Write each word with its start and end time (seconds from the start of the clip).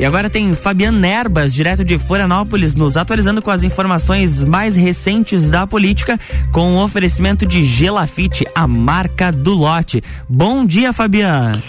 E 0.00 0.04
agora 0.06 0.30
tem 0.30 0.54
Fabiano 0.54 0.98
Nerbas, 0.98 1.52
direto 1.52 1.84
de 1.84 1.98
Florianópolis, 1.98 2.74
nos 2.74 2.96
atualizando 2.96 3.42
com 3.42 3.50
as 3.50 3.62
informações 3.62 4.42
mais 4.42 4.74
recentes 4.74 5.50
da 5.50 5.66
política, 5.66 6.18
com 6.50 6.72
o 6.72 6.82
oferecimento 6.82 7.44
de 7.44 7.62
Gelafite, 7.62 8.46
a 8.54 8.66
marca 8.66 9.30
do 9.30 9.52
lote. 9.52 10.02
Bom 10.26 10.64
dia, 10.64 10.94
Fabiano. 10.94 11.62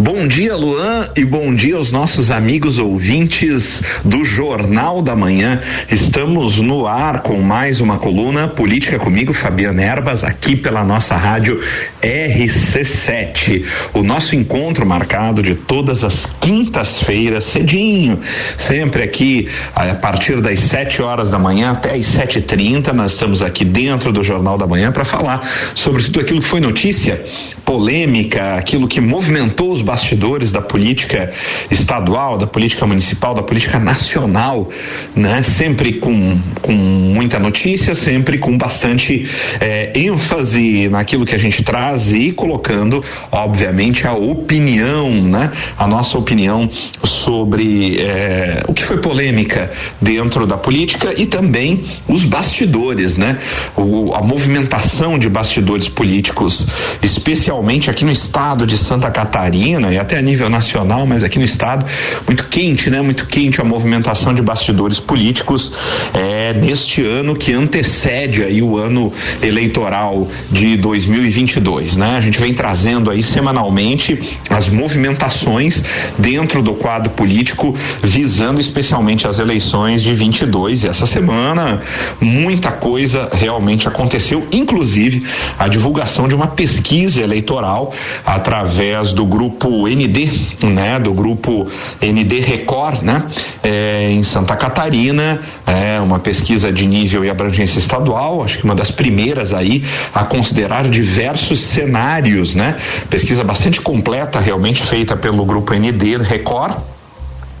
Bom 0.00 0.28
dia, 0.28 0.54
Luan, 0.54 1.08
e 1.16 1.24
bom 1.24 1.52
dia 1.52 1.74
aos 1.74 1.90
nossos 1.90 2.30
amigos 2.30 2.78
ouvintes 2.78 3.82
do 4.04 4.24
Jornal 4.24 5.02
da 5.02 5.16
Manhã. 5.16 5.60
Estamos 5.90 6.60
no 6.60 6.86
ar 6.86 7.20
com 7.20 7.40
mais 7.40 7.80
uma 7.80 7.98
coluna 7.98 8.46
Política 8.46 8.96
comigo, 8.96 9.32
Fabiana 9.34 9.82
Erbas, 9.82 10.22
aqui 10.22 10.54
pela 10.54 10.84
nossa 10.84 11.16
rádio 11.16 11.60
RC7. 12.00 13.64
O 13.92 14.04
nosso 14.04 14.36
encontro 14.36 14.86
marcado 14.86 15.42
de 15.42 15.56
todas 15.56 16.04
as 16.04 16.26
quintas-feiras, 16.26 17.46
cedinho, 17.46 18.20
sempre 18.56 19.02
aqui 19.02 19.48
a 19.74 19.96
partir 19.96 20.40
das 20.40 20.60
7 20.60 21.02
horas 21.02 21.28
da 21.28 21.40
manhã 21.40 21.72
até 21.72 21.96
as 21.96 22.06
7h30. 22.06 22.92
Nós 22.92 23.14
estamos 23.14 23.42
aqui 23.42 23.64
dentro 23.64 24.12
do 24.12 24.22
Jornal 24.22 24.56
da 24.56 24.66
Manhã 24.66 24.92
para 24.92 25.04
falar 25.04 25.40
sobre 25.74 26.04
tudo 26.04 26.20
aquilo 26.20 26.40
que 26.40 26.46
foi 26.46 26.60
notícia, 26.60 27.20
polêmica, 27.64 28.54
aquilo 28.54 28.86
que 28.86 29.00
movimentou 29.00 29.72
os 29.72 29.87
bastidores 29.88 30.52
da 30.52 30.60
política 30.60 31.32
estadual, 31.70 32.36
da 32.36 32.46
política 32.46 32.86
municipal, 32.86 33.34
da 33.34 33.42
política 33.42 33.78
nacional, 33.78 34.68
né? 35.16 35.42
Sempre 35.42 35.94
com, 35.94 36.38
com 36.60 36.72
muita 36.72 37.38
notícia, 37.38 37.94
sempre 37.94 38.36
com 38.36 38.58
bastante 38.58 39.26
eh, 39.58 39.90
ênfase 39.94 40.90
naquilo 40.90 41.24
que 41.24 41.34
a 41.34 41.38
gente 41.38 41.62
traz 41.62 42.12
e 42.12 42.32
colocando, 42.32 43.02
obviamente, 43.32 44.06
a 44.06 44.12
opinião, 44.12 45.10
né? 45.10 45.50
A 45.78 45.86
nossa 45.86 46.18
opinião 46.18 46.68
sobre 47.02 47.96
eh, 47.98 48.62
o 48.68 48.74
que 48.74 48.84
foi 48.84 48.98
polêmica 48.98 49.70
dentro 50.02 50.46
da 50.46 50.58
política 50.58 51.14
e 51.16 51.24
também 51.24 51.82
os 52.06 52.26
bastidores, 52.26 53.16
né? 53.16 53.38
O, 53.74 54.12
a 54.14 54.20
movimentação 54.20 55.18
de 55.18 55.30
bastidores 55.30 55.88
políticos, 55.88 56.66
especialmente 57.02 57.90
aqui 57.90 58.04
no 58.04 58.12
estado 58.12 58.66
de 58.66 58.76
Santa 58.76 59.10
Catarina 59.10 59.77
e 59.92 59.98
até 59.98 60.18
a 60.18 60.22
nível 60.22 60.50
nacional, 60.50 61.06
mas 61.06 61.22
aqui 61.22 61.38
no 61.38 61.44
estado, 61.44 61.86
muito 62.26 62.48
quente, 62.48 62.90
né? 62.90 63.00
Muito 63.00 63.26
quente 63.26 63.60
a 63.60 63.64
movimentação 63.64 64.34
de 64.34 64.42
bastidores 64.42 64.98
políticos 64.98 65.72
é, 66.12 66.52
neste 66.54 67.04
ano 67.04 67.36
que 67.36 67.52
antecede 67.52 68.42
aí 68.42 68.60
o 68.60 68.76
ano 68.76 69.12
eleitoral 69.42 70.28
de 70.50 70.76
2022, 70.76 71.96
né? 71.96 72.16
A 72.16 72.20
gente 72.20 72.40
vem 72.40 72.52
trazendo 72.52 73.10
aí 73.10 73.22
semanalmente 73.22 74.18
as 74.50 74.68
movimentações 74.68 75.82
dentro 76.18 76.62
do 76.62 76.74
quadro 76.74 77.10
político 77.10 77.74
visando 78.02 78.60
especialmente 78.60 79.26
as 79.26 79.38
eleições 79.38 80.02
de 80.02 80.14
22 80.14 80.84
e 80.84 80.88
essa 80.88 81.06
semana 81.06 81.80
muita 82.20 82.70
coisa 82.72 83.28
realmente 83.32 83.86
aconteceu, 83.86 84.46
inclusive 84.50 85.26
a 85.58 85.68
divulgação 85.68 86.28
de 86.28 86.34
uma 86.34 86.48
pesquisa 86.48 87.22
eleitoral 87.22 87.92
através 88.24 89.12
do 89.12 89.24
grupo 89.24 89.67
grupo 89.68 89.86
ND, 89.86 90.30
né, 90.66 90.98
do 90.98 91.12
grupo 91.12 91.68
ND 92.00 92.40
Record, 92.40 93.02
né, 93.02 93.24
é, 93.62 94.10
em 94.10 94.22
Santa 94.22 94.56
Catarina, 94.56 95.40
é 95.66 96.00
uma 96.00 96.18
pesquisa 96.18 96.72
de 96.72 96.86
nível 96.86 97.24
e 97.24 97.30
abrangência 97.30 97.78
estadual, 97.78 98.42
acho 98.42 98.58
que 98.58 98.64
uma 98.64 98.74
das 98.74 98.90
primeiras 98.90 99.52
aí 99.52 99.84
a 100.14 100.24
considerar 100.24 100.88
diversos 100.88 101.60
cenários, 101.60 102.54
né, 102.54 102.76
pesquisa 103.10 103.44
bastante 103.44 103.80
completa 103.80 104.40
realmente 104.40 104.82
feita 104.82 105.16
pelo 105.16 105.44
grupo 105.44 105.74
ND 105.74 106.16
Record 106.18 106.76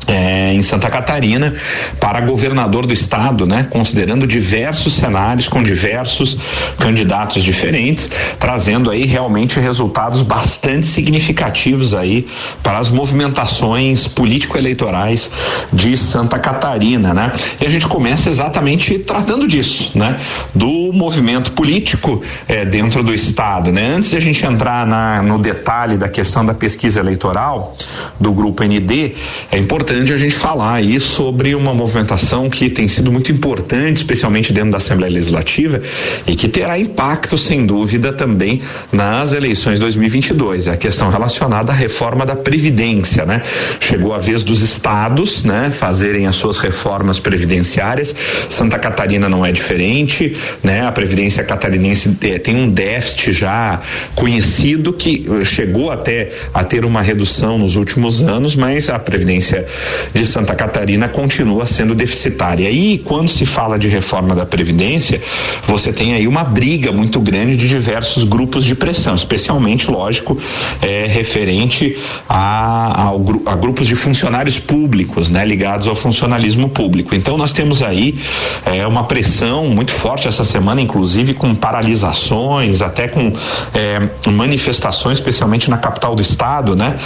é, 0.08 0.54
em 0.54 0.62
Santa 0.62 0.88
Catarina 0.88 1.54
para 2.00 2.22
governador 2.22 2.86
do 2.86 2.92
estado, 2.94 3.46
né? 3.46 3.66
Considerando 3.68 4.26
diversos 4.26 4.94
cenários 4.94 5.48
com 5.48 5.62
diversos 5.62 6.38
candidatos 6.78 7.42
diferentes, 7.42 8.10
trazendo 8.38 8.90
aí 8.90 9.04
realmente 9.04 9.60
resultados 9.60 10.22
bastante 10.22 10.86
significativos 10.86 11.94
aí 11.94 12.26
para 12.62 12.78
as 12.78 12.90
movimentações 12.90 14.08
político-eleitorais 14.08 15.30
de 15.72 15.96
Santa 15.96 16.38
Catarina, 16.38 17.12
né? 17.12 17.32
E 17.60 17.66
a 17.66 17.70
gente 17.70 17.86
começa 17.86 18.30
exatamente 18.30 18.98
tratando 19.00 19.46
disso, 19.46 19.96
né? 19.96 20.18
Do 20.54 20.90
movimento 20.92 21.52
político 21.52 22.22
é, 22.48 22.64
dentro 22.64 23.02
do 23.02 23.12
estado, 23.12 23.70
né? 23.70 23.94
Antes 23.96 24.10
de 24.10 24.16
a 24.16 24.20
gente 24.20 24.44
entrar 24.46 24.86
na, 24.86 25.22
no 25.22 25.38
detalhe 25.38 25.98
da 25.98 26.08
questão 26.08 26.44
da 26.44 26.54
pesquisa 26.54 27.00
eleitoral 27.00 27.76
do 28.18 28.32
grupo 28.32 28.64
ND, 28.64 29.14
é 29.52 29.58
importante 29.58 29.97
importante 29.98 30.12
a 30.12 30.16
gente 30.16 30.34
falar 30.34 30.74
aí 30.74 31.00
sobre 31.00 31.54
uma 31.54 31.74
movimentação 31.74 32.48
que 32.48 32.70
tem 32.70 32.86
sido 32.86 33.10
muito 33.10 33.32
importante, 33.32 33.96
especialmente 33.96 34.52
dentro 34.52 34.70
da 34.70 34.76
Assembleia 34.76 35.12
Legislativa, 35.12 35.82
e 36.26 36.36
que 36.36 36.48
terá 36.48 36.78
impacto, 36.78 37.36
sem 37.36 37.66
dúvida, 37.66 38.12
também 38.12 38.62
nas 38.92 39.32
eleições 39.32 39.78
2022. 39.78 40.68
É 40.68 40.72
a 40.72 40.76
questão 40.76 41.10
relacionada 41.10 41.72
à 41.72 41.74
reforma 41.74 42.24
da 42.24 42.36
Previdência, 42.36 43.24
né? 43.24 43.42
Chegou 43.80 44.14
a 44.14 44.18
vez 44.18 44.44
dos 44.44 44.62
estados, 44.62 45.42
né, 45.44 45.72
fazerem 45.74 46.26
as 46.26 46.36
suas 46.36 46.58
reformas 46.58 47.18
previdenciárias. 47.18 48.14
Santa 48.48 48.78
Catarina 48.78 49.28
não 49.28 49.44
é 49.44 49.50
diferente, 49.50 50.36
né? 50.62 50.86
A 50.86 50.92
Previdência 50.92 51.42
catarinense 51.42 52.10
tem 52.42 52.54
um 52.54 52.70
déficit 52.70 53.32
já 53.32 53.80
conhecido 54.14 54.92
que 54.92 55.26
chegou 55.44 55.90
até 55.90 56.30
a 56.54 56.62
ter 56.62 56.84
uma 56.84 57.02
redução 57.02 57.58
nos 57.58 57.74
últimos 57.74 58.22
anos, 58.22 58.54
mas 58.54 58.88
a 58.88 58.98
Previdência 58.98 59.66
de 60.12 60.24
Santa 60.24 60.54
Catarina 60.54 61.08
continua 61.08 61.66
sendo 61.66 61.94
deficitária. 61.94 62.70
E 62.70 62.98
quando 62.98 63.28
se 63.28 63.46
fala 63.46 63.78
de 63.78 63.88
reforma 63.88 64.34
da 64.34 64.46
Previdência, 64.46 65.20
você 65.66 65.92
tem 65.92 66.14
aí 66.14 66.26
uma 66.26 66.44
briga 66.44 66.92
muito 66.92 67.20
grande 67.20 67.56
de 67.56 67.68
diversos 67.68 68.24
grupos 68.24 68.64
de 68.64 68.74
pressão, 68.74 69.14
especialmente, 69.14 69.90
lógico, 69.90 70.38
é, 70.82 71.06
referente 71.06 71.96
a, 72.28 73.10
a, 73.46 73.56
grupos 73.56 73.86
de 73.86 73.94
funcionários 73.94 74.58
públicos, 74.58 75.30
né, 75.30 75.44
ligados 75.44 75.86
ao 75.86 75.94
funcionalismo 75.94 76.68
público. 76.68 77.14
Então 77.14 77.36
nós 77.36 77.52
temos 77.52 77.82
aí 77.82 78.18
é, 78.64 78.86
uma 78.86 79.04
pressão 79.04 79.66
muito 79.68 79.92
forte 79.92 80.28
essa 80.28 80.44
semana, 80.44 80.80
inclusive 80.80 81.34
com 81.34 81.54
paralisações, 81.54 82.82
até 82.82 83.08
com 83.08 83.32
é, 83.74 84.30
manifestações, 84.30 85.18
especialmente 85.18 85.70
na 85.70 85.78
capital 85.78 86.14
do 86.14 86.22
estado, 86.22 86.74
né? 86.74 86.96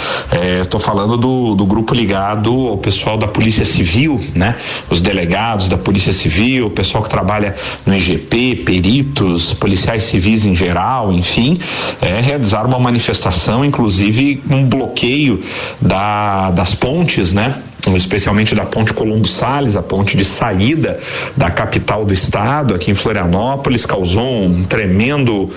Estou 0.61 0.79
é, 0.79 0.83
falando 0.83 1.17
do, 1.17 1.55
do 1.55 1.65
grupo 1.65 1.93
ligado 1.93 2.62
o 2.71 2.77
pessoal 2.77 3.17
da 3.17 3.27
Polícia 3.27 3.65
Civil, 3.65 4.23
né? 4.35 4.55
Os 4.89 5.01
delegados 5.01 5.67
da 5.67 5.77
Polícia 5.77 6.13
Civil, 6.13 6.67
o 6.67 6.69
pessoal 6.69 7.03
que 7.03 7.09
trabalha 7.09 7.55
no 7.85 7.95
IGP, 7.95 8.63
peritos, 8.65 9.53
policiais 9.53 10.03
civis 10.03 10.45
em 10.45 10.55
geral, 10.55 11.11
enfim, 11.11 11.57
é, 12.01 12.21
realizar 12.21 12.65
uma 12.65 12.79
manifestação, 12.79 13.65
inclusive 13.65 14.41
um 14.49 14.63
bloqueio 14.63 15.41
da, 15.81 16.51
das 16.51 16.73
pontes, 16.75 17.33
né? 17.33 17.61
Especialmente 17.95 18.55
da 18.55 18.65
ponte 18.65 18.93
Colombo 18.93 19.27
Sales, 19.27 19.75
a 19.75 19.83
ponte 19.83 20.15
de 20.15 20.23
saída 20.23 20.99
da 21.35 21.51
capital 21.51 22.05
do 22.05 22.13
estado, 22.13 22.73
aqui 22.73 22.91
em 22.91 22.93
Florianópolis, 22.93 23.85
causou 23.85 24.45
um 24.45 24.63
tremendo 24.63 25.49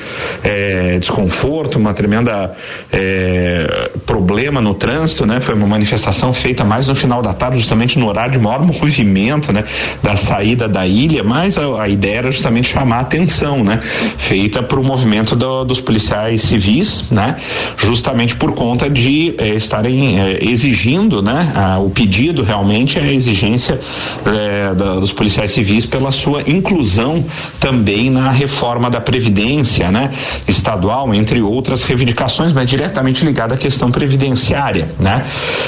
é, 0.43 0.99
desconforto, 0.99 1.77
uma 1.77 1.95
tremenda 1.95 2.53
é, 2.93 3.91
problema 4.05 4.61
no 4.61 4.75
trânsito, 4.75 5.25
né? 5.25 5.41
Foi 5.41 5.55
uma 5.55 5.67
manifestação 5.67 6.33
feita 6.33 6.65
mais 6.65 6.89
no 6.89 6.95
final 6.95 7.23
da 7.23 7.33
tarde, 7.33 7.59
justamente 7.59 7.99
no 7.99 8.09
horário 8.09 8.33
de 8.33 8.39
maior 8.39 8.63
movimento, 8.63 9.53
né? 9.53 9.65
Da 10.03 10.17
saída 10.17 10.69
da 10.69 10.87
ilha, 10.87 11.23
mas 11.23 11.57
a, 11.57 11.83
a 11.83 11.89
ideia 11.89 12.19
era 12.19 12.33
justamente 12.33 12.69
chamar 12.69 12.97
a 12.97 13.01
atenção, 13.01 13.63
né? 13.63 13.81
Feita 14.19 14.63
para 14.63 14.81
o 14.81 14.85
movimento 14.85 15.37
do, 15.37 15.65
dos 15.65 15.81
policiais 15.81 16.43
civis, 16.43 17.05
né? 17.11 17.37
Justamente 17.77 18.35
por 18.35 18.53
conta 18.53 18.91
de 18.91 19.35
é, 19.39 19.51
estarem 19.51 20.19
exigindo, 20.41 21.23
né? 21.23 21.53
A, 21.55 21.79
o 21.79 21.91
pedido 21.91 22.16
pedido 22.17 22.43
realmente 22.43 22.99
é 22.99 23.03
a 23.03 23.13
exigência 23.13 23.79
é, 24.25 24.75
da, 24.75 24.95
dos 24.95 25.13
policiais 25.13 25.51
civis 25.51 25.85
pela 25.85 26.11
sua 26.11 26.43
inclusão 26.47 27.23
também 27.61 28.09
na 28.09 28.31
reforma 28.31 28.89
da 28.89 29.01
Previdência, 29.01 29.91
né? 29.91 30.11
Estadual, 30.49 31.15
entre 31.15 31.43
outras 31.43 31.83
reivindicações, 31.83 32.55
mas 32.55 32.71
diretamente 32.71 33.23
ligada 33.23 33.55
à 33.55 33.59
questão 33.59 33.91
previdenciária, 33.91 34.89
né? 34.99 35.27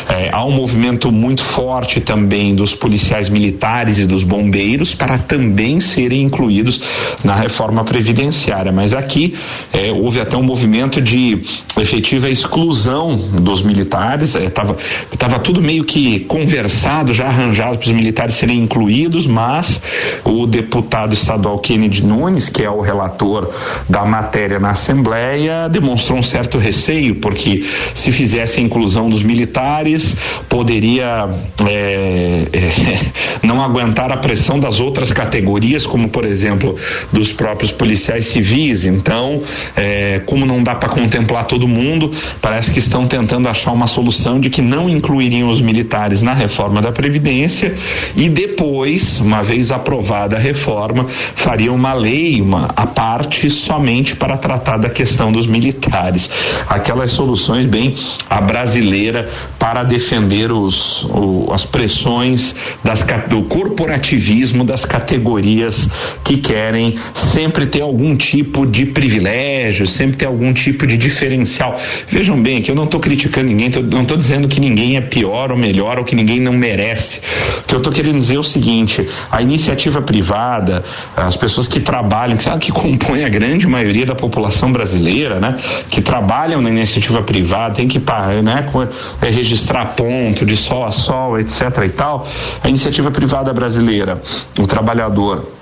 É, 0.09 0.31
há 0.33 0.43
um 0.43 0.51
movimento 0.51 1.13
muito 1.13 1.43
forte 1.43 2.01
também 2.01 2.55
dos 2.55 2.75
policiais 2.75 3.29
militares 3.29 3.99
e 3.99 4.07
dos 4.07 4.23
bombeiros 4.23 4.95
para 4.95 5.19
também 5.19 5.81
serem 5.81 6.23
incluídos 6.23 6.81
na 7.23 7.35
reforma 7.35 7.85
previdenciária, 7.85 8.73
mas 8.73 8.95
aqui 8.95 9.35
é, 9.71 9.93
houve 9.93 10.19
até 10.19 10.37
um 10.37 10.43
movimento 10.43 11.01
de 11.03 11.43
efetiva 11.79 12.31
exclusão 12.31 13.17
dos 13.17 13.61
militares, 13.61 14.35
estava 14.35 14.77
é, 15.13 15.17
tava 15.17 15.39
tudo 15.39 15.61
meio 15.61 15.85
que 15.85 16.21
conversado, 16.39 17.13
já 17.13 17.27
arranjado 17.27 17.79
para 17.79 17.87
os 17.87 17.93
militares 17.93 18.35
serem 18.35 18.59
incluídos, 18.61 19.27
mas 19.27 19.83
o 20.25 20.47
deputado 20.47 21.13
estadual 21.13 21.59
Kennedy 21.59 22.05
Nunes, 22.05 22.49
que 22.49 22.63
é 22.63 22.71
o 22.71 22.81
relator 22.81 23.51
da 23.89 24.05
matéria 24.05 24.59
na 24.59 24.71
Assembleia, 24.71 25.69
demonstrou 25.69 26.19
um 26.19 26.23
certo 26.23 26.59
receio, 26.59 27.17
porque 27.17 27.65
se 27.95 28.13
fizesse 28.13 28.61
a 28.61 28.63
inclusão 28.63 29.09
dos 29.11 29.23
militares, 29.23 30.17
poderia 30.49 31.29
é, 31.67 32.47
é, 32.53 33.01
não 33.47 33.63
aguentar 33.63 34.13
a 34.13 34.17
pressão 34.17 34.59
das 34.59 34.81
outras 34.81 35.13
categorias, 35.13 35.87
como 35.87 36.09
por 36.09 36.25
exemplo 36.25 36.77
dos 37.13 37.33
próprios 37.33 37.73
policiais 37.73 38.27
civis. 38.27 38.85
Então, 38.85 39.43
é, 39.77 40.21
como 40.27 40.47
não 40.47 40.63
dá 40.63 40.75
para 40.75 40.89
contemplar 40.89 41.47
todo 41.47 41.67
mundo, 41.67 42.13
parece 42.41 42.71
que 42.71 42.79
estão 42.79 43.07
tentando 43.07 43.49
achar 43.49 43.73
uma 43.73 43.87
solução 43.87 44.41
de 44.41 44.51
que 44.51 44.63
não 44.63 44.89
incluiriam 44.89 45.49
os 45.49 45.61
militares 45.61 46.23
na 46.29 46.35
reforma 46.35 46.83
da 46.83 46.93
Previdência 46.93 47.75
e 48.15 48.29
depois, 48.29 49.19
uma 49.19 49.43
vez 49.43 49.71
aprovada 49.73 50.37
a 50.37 50.39
reforma, 50.39 51.07
fariam 51.09 51.75
uma 51.75 51.95
lei, 51.95 52.43
uma 52.43 52.69
a 52.77 52.87
parte 52.87 53.49
somente 53.49 54.15
para 54.15 54.37
tratar 54.37 54.77
da 54.77 54.91
questão 54.91 55.33
dos 55.33 55.47
militares. 55.47 56.29
Aquelas 56.69 57.13
soluções 57.13 57.65
bem 57.65 57.95
a 58.29 58.43
brasileira 58.43 59.27
para 59.59 59.83
defender 59.85 60.53
os, 60.53 61.05
o, 61.05 61.49
as 61.51 61.65
pressões 61.65 62.55
das, 62.85 63.03
do 63.27 63.45
corporativismo 63.45 64.65
das 64.65 64.85
categorias 64.85 65.89
que 66.23 66.37
querem 66.37 66.99
sempre 67.15 67.65
ter 67.65 67.81
algum 67.81 68.15
tipo 68.15 68.67
de 68.67 68.85
privilégio, 68.85 69.87
sempre 69.87 70.19
ter 70.19 70.27
algum 70.27 70.53
tipo 70.53 70.87
de 70.87 70.99
diferencial. 70.99 71.75
Vejam 72.07 72.41
bem 72.43 72.61
que 72.61 72.71
eu 72.71 72.75
não 72.75 72.85
estou 72.85 73.01
criticando 73.01 73.47
ninguém, 73.47 73.71
tô, 73.71 73.81
não 73.81 74.03
estou 74.03 74.17
dizendo 74.17 74.47
que 74.47 74.61
ninguém 74.61 74.99
é 74.99 75.01
pior 75.01 75.51
ou 75.51 75.57
melhor 75.57 75.99
ou 75.99 76.05
que 76.05 76.18
ninguém 76.19 76.41
não 76.41 76.53
merece. 76.53 77.21
O 77.61 77.63
que 77.63 77.75
eu 77.75 77.79
estou 77.79 77.93
querendo 77.93 78.19
dizer 78.19 78.37
é 78.37 78.39
o 78.39 78.43
seguinte: 78.43 79.09
a 79.31 79.41
iniciativa 79.41 80.03
privada, 80.03 80.85
as 81.17 81.37
pessoas 81.37 81.69
que 81.69 81.81
trabalham, 81.81 82.37
que 82.37 82.43
sabe 82.43 82.59
que 82.59 82.73
compõem 82.73 83.25
a 83.25 83.29
grande 83.29 83.67
maioria 83.67 84.05
da 84.05 84.15
população 84.15 84.73
brasileira, 84.73 85.39
né, 85.39 85.57
que 85.91 86.03
trabalham 86.03 86.61
na 86.61 86.71
iniciativa 86.71 87.23
privada, 87.23 87.75
tem 87.75 87.87
que 87.87 87.99
né, 88.43 88.67
é, 89.23 89.31
registrar 89.31 89.87
ponto 89.97 90.45
de 90.45 90.57
sol 90.57 90.85
a 90.85 90.91
sol, 90.91 91.39
etc. 91.39 91.85
e 91.87 91.91
tal. 91.91 92.27
A 92.63 92.69
iniciativa 92.69 93.11
privada 93.11 93.53
brasileira, 93.53 94.21
o 94.59 94.67
trabalhador 94.67 95.58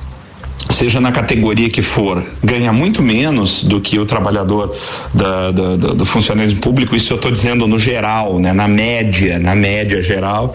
seja 0.70 1.00
na 1.00 1.12
categoria 1.12 1.70
que 1.70 1.82
for, 1.82 2.23
ganha 2.43 2.73
muito 2.73 3.03
menos 3.03 3.64
do 3.64 3.81
que 3.81 3.99
o 3.99 4.05
trabalhador 4.05 4.76
da, 5.14 5.50
da, 5.50 5.76
da, 5.76 5.88
do 5.94 6.05
funcionalismo 6.05 6.61
público, 6.61 6.94
isso 6.97 7.12
eu 7.12 7.17
estou 7.17 7.31
dizendo 7.31 7.67
no 7.67 7.79
geral, 7.79 8.38
né, 8.38 8.53
na 8.53 8.69
média, 8.69 9.38
na 9.38 9.55
média 9.55 10.03
geral, 10.03 10.55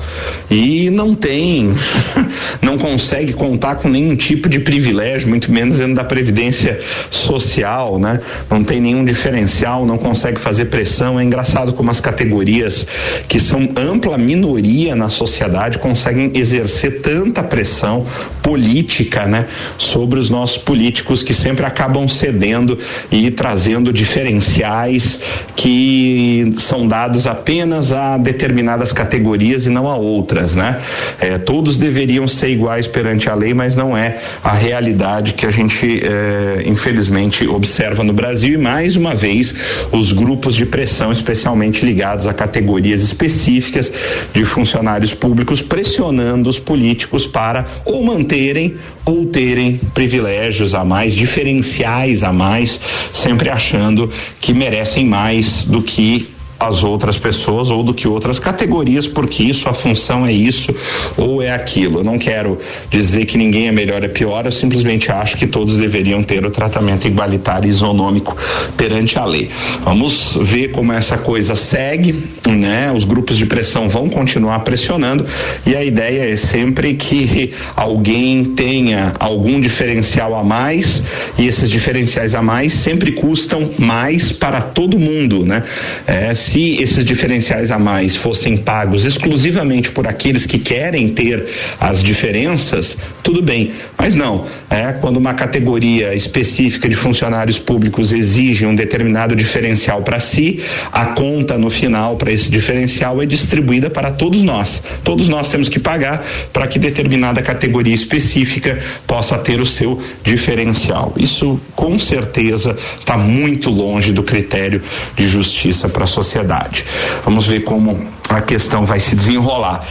e 0.50 0.90
não 0.90 1.16
tem, 1.16 1.74
não 2.62 2.78
consegue 2.78 3.34
contar 3.34 3.76
com 3.76 3.90
nenhum 3.90 4.16
tipo 4.16 4.48
de 4.48 4.60
privilégio, 4.60 5.28
muito 5.28 5.52
menos 5.52 5.78
dentro 5.78 5.96
da 5.96 6.04
previdência 6.04 6.80
social, 7.10 7.98
né? 7.98 8.20
Não 8.50 8.64
tem 8.64 8.80
nenhum 8.80 9.04
diferencial, 9.04 9.86
não 9.86 9.98
consegue 9.98 10.40
fazer 10.40 10.66
pressão. 10.66 11.20
É 11.20 11.24
engraçado 11.24 11.74
como 11.74 11.90
as 11.90 12.00
categorias 12.00 12.86
que 13.28 13.40
são 13.40 13.70
ampla 13.76 14.18
minoria 14.18 14.96
na 14.96 15.10
sociedade 15.10 15.80
conseguem 15.80 16.32
exercer 16.36 17.02
tanta 17.02 17.42
pressão 17.42 18.06
política, 18.42 19.26
né, 19.26 19.48
sobre 19.92 20.20
os 20.20 20.30
nossos 20.30 20.58
políticos 20.58 21.22
que 21.22 21.34
sempre 21.34 21.66
acabam 21.66 22.08
cedendo 22.08 22.78
e 23.12 23.30
trazendo 23.30 23.92
diferenciais 23.92 25.20
que 25.56 26.54
são 26.58 26.88
dados 26.88 27.28
apenas 27.28 27.92
a 27.92 28.18
determinadas 28.18 28.94
categorias 28.94 29.66
e 29.66 29.70
não 29.70 29.90
a 29.90 29.96
outras, 29.98 30.56
né? 30.56 30.80
É, 31.20 31.38
todos 31.38 31.78
deveriam 31.78 32.28
ser 32.28 32.50
iguais 32.50 32.88
perante 32.88 33.30
a 33.30 33.36
lei, 33.36 33.54
mas 33.54 33.76
não 33.76 33.96
é 33.96 34.20
a 34.42 34.54
realidade 34.54 35.34
que 35.34 35.46
a 35.46 35.52
gente 35.52 36.02
é, 36.04 36.64
infelizmente 36.66 37.46
observa 37.48 38.04
no 38.04 38.14
Brasil 38.14 38.54
e 38.54 38.58
mais 38.58 38.96
uma 38.96 39.14
vez 39.14 39.54
os 39.92 40.14
grupos 40.14 40.56
de 40.56 40.66
pressão, 40.66 41.12
especialmente 41.12 41.86
ligados 41.86 42.26
a 42.28 42.34
categorias 42.34 43.02
específicas 43.02 43.92
de 44.34 44.46
funcionários 44.46 45.14
públicos, 45.14 45.62
pressionando 45.62 46.50
os 46.50 46.60
políticos 46.60 47.28
para 47.28 47.66
ou 47.84 48.04
manterem 48.04 48.76
ou 49.06 49.26
terem 49.26 49.81
privilégios 49.94 50.74
a 50.74 50.84
mais, 50.84 51.14
diferenciais 51.14 52.24
a 52.24 52.32
mais, 52.32 52.80
sempre 53.14 53.50
achando 53.50 54.10
que 54.40 54.54
merecem 54.54 55.06
mais 55.06 55.66
do 55.66 55.82
que 55.82 56.30
as 56.62 56.84
outras 56.84 57.18
pessoas 57.18 57.72
ou 57.72 57.82
do 57.82 57.92
que 57.92 58.08
outras 58.08 58.40
categorias, 58.40 59.08
porque 59.08 59.42
isso, 59.44 59.68
a 59.68 59.74
função 59.74 60.26
é 60.28 60.32
isso 60.32 60.74
ou 61.18 61.42
é 61.42 61.52
aquilo. 61.52 62.00
Eu 62.00 62.04
não 62.04 62.20
quero 62.20 62.60
dizer 62.90 63.26
que 63.26 63.36
ninguém 63.36 63.68
é 63.68 63.72
melhor 63.72 64.02
ou 64.02 64.06
é 64.06 64.08
pior, 64.08 64.46
eu 64.46 64.52
simplesmente 64.52 65.12
acho 65.12 65.38
que 65.38 65.48
todos 65.48 65.78
deveriam 65.78 66.22
ter 66.22 66.46
o 66.46 66.52
tratamento 66.52 67.08
igualitário 67.08 67.68
e 67.68 67.70
isonômico 67.70 68.38
perante 68.78 69.18
a 69.18 69.26
lei. 69.26 69.50
Vamos 69.84 70.38
ver 70.40 70.70
como 70.70 70.94
essa 70.94 71.18
coisa 71.18 71.56
segue, 71.56 72.30
né? 72.48 72.92
Os 72.92 73.06
grupos 73.06 73.38
de 73.38 73.48
pressão 73.48 73.90
vão 73.90 74.08
continuar 74.08 74.60
pressionando 74.60 75.26
e 75.66 75.76
a 75.76 75.84
ideia 75.84 76.32
é 76.32 76.36
sempre 76.36 76.94
que 76.94 77.54
alguém 77.76 78.46
tenha 78.46 79.16
algum 79.20 79.60
diferencial 79.60 80.36
a 80.36 80.44
mais 80.44 81.04
e 81.40 81.48
esses 81.48 81.72
diferenciais 81.72 82.36
a 82.36 82.42
mais 82.42 82.74
sempre 82.74 83.14
custam 83.14 83.72
mais 83.80 84.32
para 84.32 84.62
todo 84.62 85.00
mundo, 85.00 85.44
né? 85.44 85.64
É, 86.06 86.36
esses 86.60 87.06
diferenciais 87.06 87.72
a 87.72 87.80
mais 87.80 88.16
fossem 88.16 88.58
pagos 88.58 89.06
exclusivamente 89.06 89.90
por 89.92 90.06
aqueles 90.06 90.46
que 90.46 90.60
querem 90.60 91.10
ter 91.10 91.46
as 91.80 92.04
diferenças, 92.04 92.98
tudo 93.24 93.42
bem. 93.42 93.72
Mas 93.98 94.16
não, 94.16 94.46
é 94.70 94.92
quando 94.94 95.18
uma 95.18 95.34
categoria 95.34 96.14
específica 96.14 96.90
de 96.90 96.96
funcionários 96.96 97.58
públicos 97.58 98.12
exige 98.12 98.66
um 98.66 98.76
determinado 98.76 99.36
diferencial 99.36 100.02
para 100.02 100.20
si, 100.20 100.60
a 100.92 101.06
conta 101.06 101.58
no 101.58 101.70
final 101.70 102.18
para 102.18 102.32
esse 102.32 102.52
diferencial 102.52 103.22
é 103.22 103.26
distribuída 103.26 103.90
para 103.90 104.12
todos 104.12 104.44
nós. 104.44 104.84
Todos 105.04 105.30
nós 105.30 105.50
temos 105.50 105.70
que 105.70 105.80
pagar 105.80 106.26
para 106.52 106.68
que 106.68 106.78
determinada 106.78 107.42
categoria 107.42 107.94
específica 107.94 108.78
possa 109.08 109.38
ter 109.38 109.62
o 109.62 109.66
seu 109.66 110.02
diferencial. 110.24 111.14
Isso 111.18 111.60
com 111.76 111.98
certeza 111.98 112.78
está 113.00 113.18
muito 113.18 113.70
longe 113.70 114.12
do 114.12 114.24
critério 114.24 114.82
de 115.16 115.28
justiça 115.28 115.88
para 115.88 116.04
a 116.04 116.08
sociedade 116.08 116.41
sociedade. 116.42 116.86
Vamos 117.24 117.48
ver 117.48 117.62
como 117.62 118.00
a 118.30 118.42
questão 118.42 118.86
vai 118.86 119.00
se 119.00 119.16
desenrolar. 119.16 119.86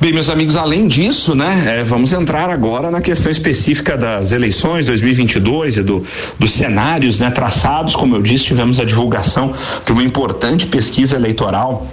Bem, 0.00 0.12
meus 0.12 0.28
amigos, 0.28 0.56
além 0.56 0.86
disso, 0.86 1.34
né, 1.34 1.78
é, 1.78 1.84
vamos 1.84 2.12
entrar 2.12 2.50
agora 2.50 2.90
na 2.90 3.00
questão 3.00 3.30
específica 3.30 3.96
das 3.96 4.32
eleições 4.32 4.84
2022 4.86 5.78
e 5.78 5.82
do, 5.82 6.04
dos 6.38 6.52
cenários, 6.52 7.18
né, 7.18 7.30
traçados. 7.30 7.96
Como 7.96 8.16
eu 8.16 8.22
disse, 8.22 8.46
tivemos 8.46 8.78
a 8.78 8.84
divulgação 8.84 9.52
de 9.84 9.92
uma 9.92 10.02
importante 10.02 10.66
pesquisa 10.66 11.16
eleitoral 11.16 11.86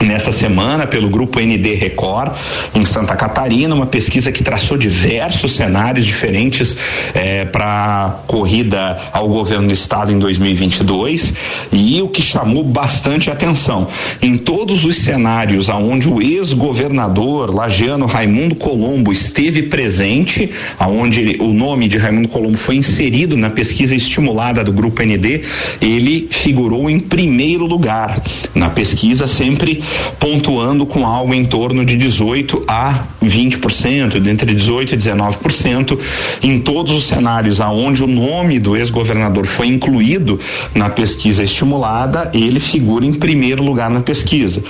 nessa 0.00 0.30
semana 0.30 0.86
pelo 0.86 1.08
grupo 1.08 1.40
ND 1.40 1.74
Record 1.74 2.32
em 2.74 2.84
Santa 2.84 3.16
Catarina, 3.16 3.74
uma 3.74 3.86
pesquisa 3.86 4.30
que 4.30 4.42
traçou 4.42 4.76
diversos 4.76 5.54
cenários 5.54 6.06
diferentes 6.06 6.76
eh, 7.14 7.44
para 7.46 8.20
corrida 8.26 8.98
ao 9.12 9.28
governo 9.28 9.68
do 9.68 9.74
estado 9.74 10.12
em 10.12 10.18
2022 10.18 11.34
e 11.72 12.00
o 12.00 12.08
que 12.08 12.22
chamou 12.22 12.62
bastante 12.62 13.30
atenção. 13.30 13.88
Em 14.22 14.36
todos 14.36 14.84
os 14.84 14.96
cenários 14.96 15.68
aonde 15.68 16.08
o 16.08 16.22
ex-governador 16.22 17.54
lagiano 17.54 18.06
Raimundo 18.06 18.54
Colombo 18.54 19.12
esteve 19.12 19.64
presente, 19.64 20.50
aonde 20.78 21.36
o 21.40 21.52
nome 21.52 21.88
de 21.88 21.98
Raimundo 21.98 22.28
Colombo 22.28 22.56
foi 22.56 22.76
inserido 22.76 23.36
na 23.36 23.50
pesquisa 23.50 23.94
estimulada 23.94 24.62
do 24.62 24.72
grupo 24.72 25.02
ND, 25.02 25.42
ele 25.80 26.28
figurou 26.30 26.88
em 26.88 27.00
primeiro 27.00 27.66
lugar. 27.66 28.22
Na 28.54 28.70
pesquisa 28.70 29.26
sempre 29.26 29.82
pontuando 30.18 30.86
com 30.86 31.06
algo 31.06 31.34
em 31.34 31.44
torno 31.44 31.84
de 31.84 31.96
18 31.96 32.64
a 32.66 33.04
20%, 33.24 34.26
entre 34.26 34.54
18 34.54 34.94
e 34.94 34.96
19%, 34.96 35.98
em 36.42 36.60
todos 36.60 36.92
os 36.92 37.04
cenários 37.04 37.60
aonde 37.60 38.02
o 38.02 38.06
nome 38.06 38.58
do 38.58 38.76
ex-governador 38.76 39.46
foi 39.46 39.66
incluído 39.68 40.38
na 40.74 40.88
pesquisa 40.88 41.42
estimulada, 41.42 42.30
ele 42.34 42.60
figura 42.60 43.04
em 43.04 43.14
primeiro 43.14 43.62
lugar 43.62 43.90
na 43.90 44.00
pesquisa. 44.00 44.62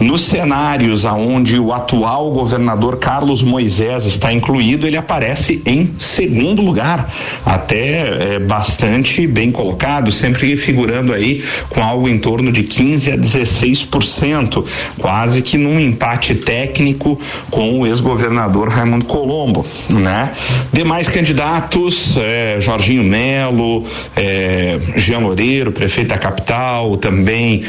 Nos 0.00 0.22
cenários 0.22 1.04
aonde 1.04 1.58
o 1.58 1.72
atual 1.72 2.30
governador 2.30 2.98
Carlos 2.98 3.42
Moisés 3.42 4.06
está 4.06 4.32
incluído, 4.32 4.86
ele 4.86 4.96
aparece 4.96 5.62
em 5.64 5.90
segundo 5.98 6.62
lugar, 6.62 7.12
até 7.44 8.34
é, 8.34 8.38
bastante 8.38 9.26
bem 9.26 9.50
colocado, 9.50 10.10
sempre 10.12 10.56
figurando 10.56 11.12
aí 11.12 11.42
com 11.68 11.82
algo 11.82 12.08
em 12.08 12.18
torno 12.18 12.52
de 12.52 12.62
15 12.62 13.12
a 13.12 13.16
16%. 13.16 14.55
Momento 14.56 14.64
quase 14.98 15.42
que 15.42 15.58
num 15.58 15.78
empate 15.78 16.34
técnico 16.34 17.18
com 17.50 17.80
o 17.80 17.86
ex-governador 17.86 18.68
Raimundo 18.68 19.04
Colombo, 19.04 19.66
né? 19.90 20.32
Demais 20.72 21.08
candidatos, 21.08 22.16
é, 22.16 22.58
Jorginho 22.60 23.04
Melo, 23.04 23.84
é, 24.16 24.78
Jean 24.96 25.18
Loureiro, 25.18 25.72
prefeito 25.72 26.08
da 26.08 26.18
capital, 26.18 26.96
também 26.96 27.64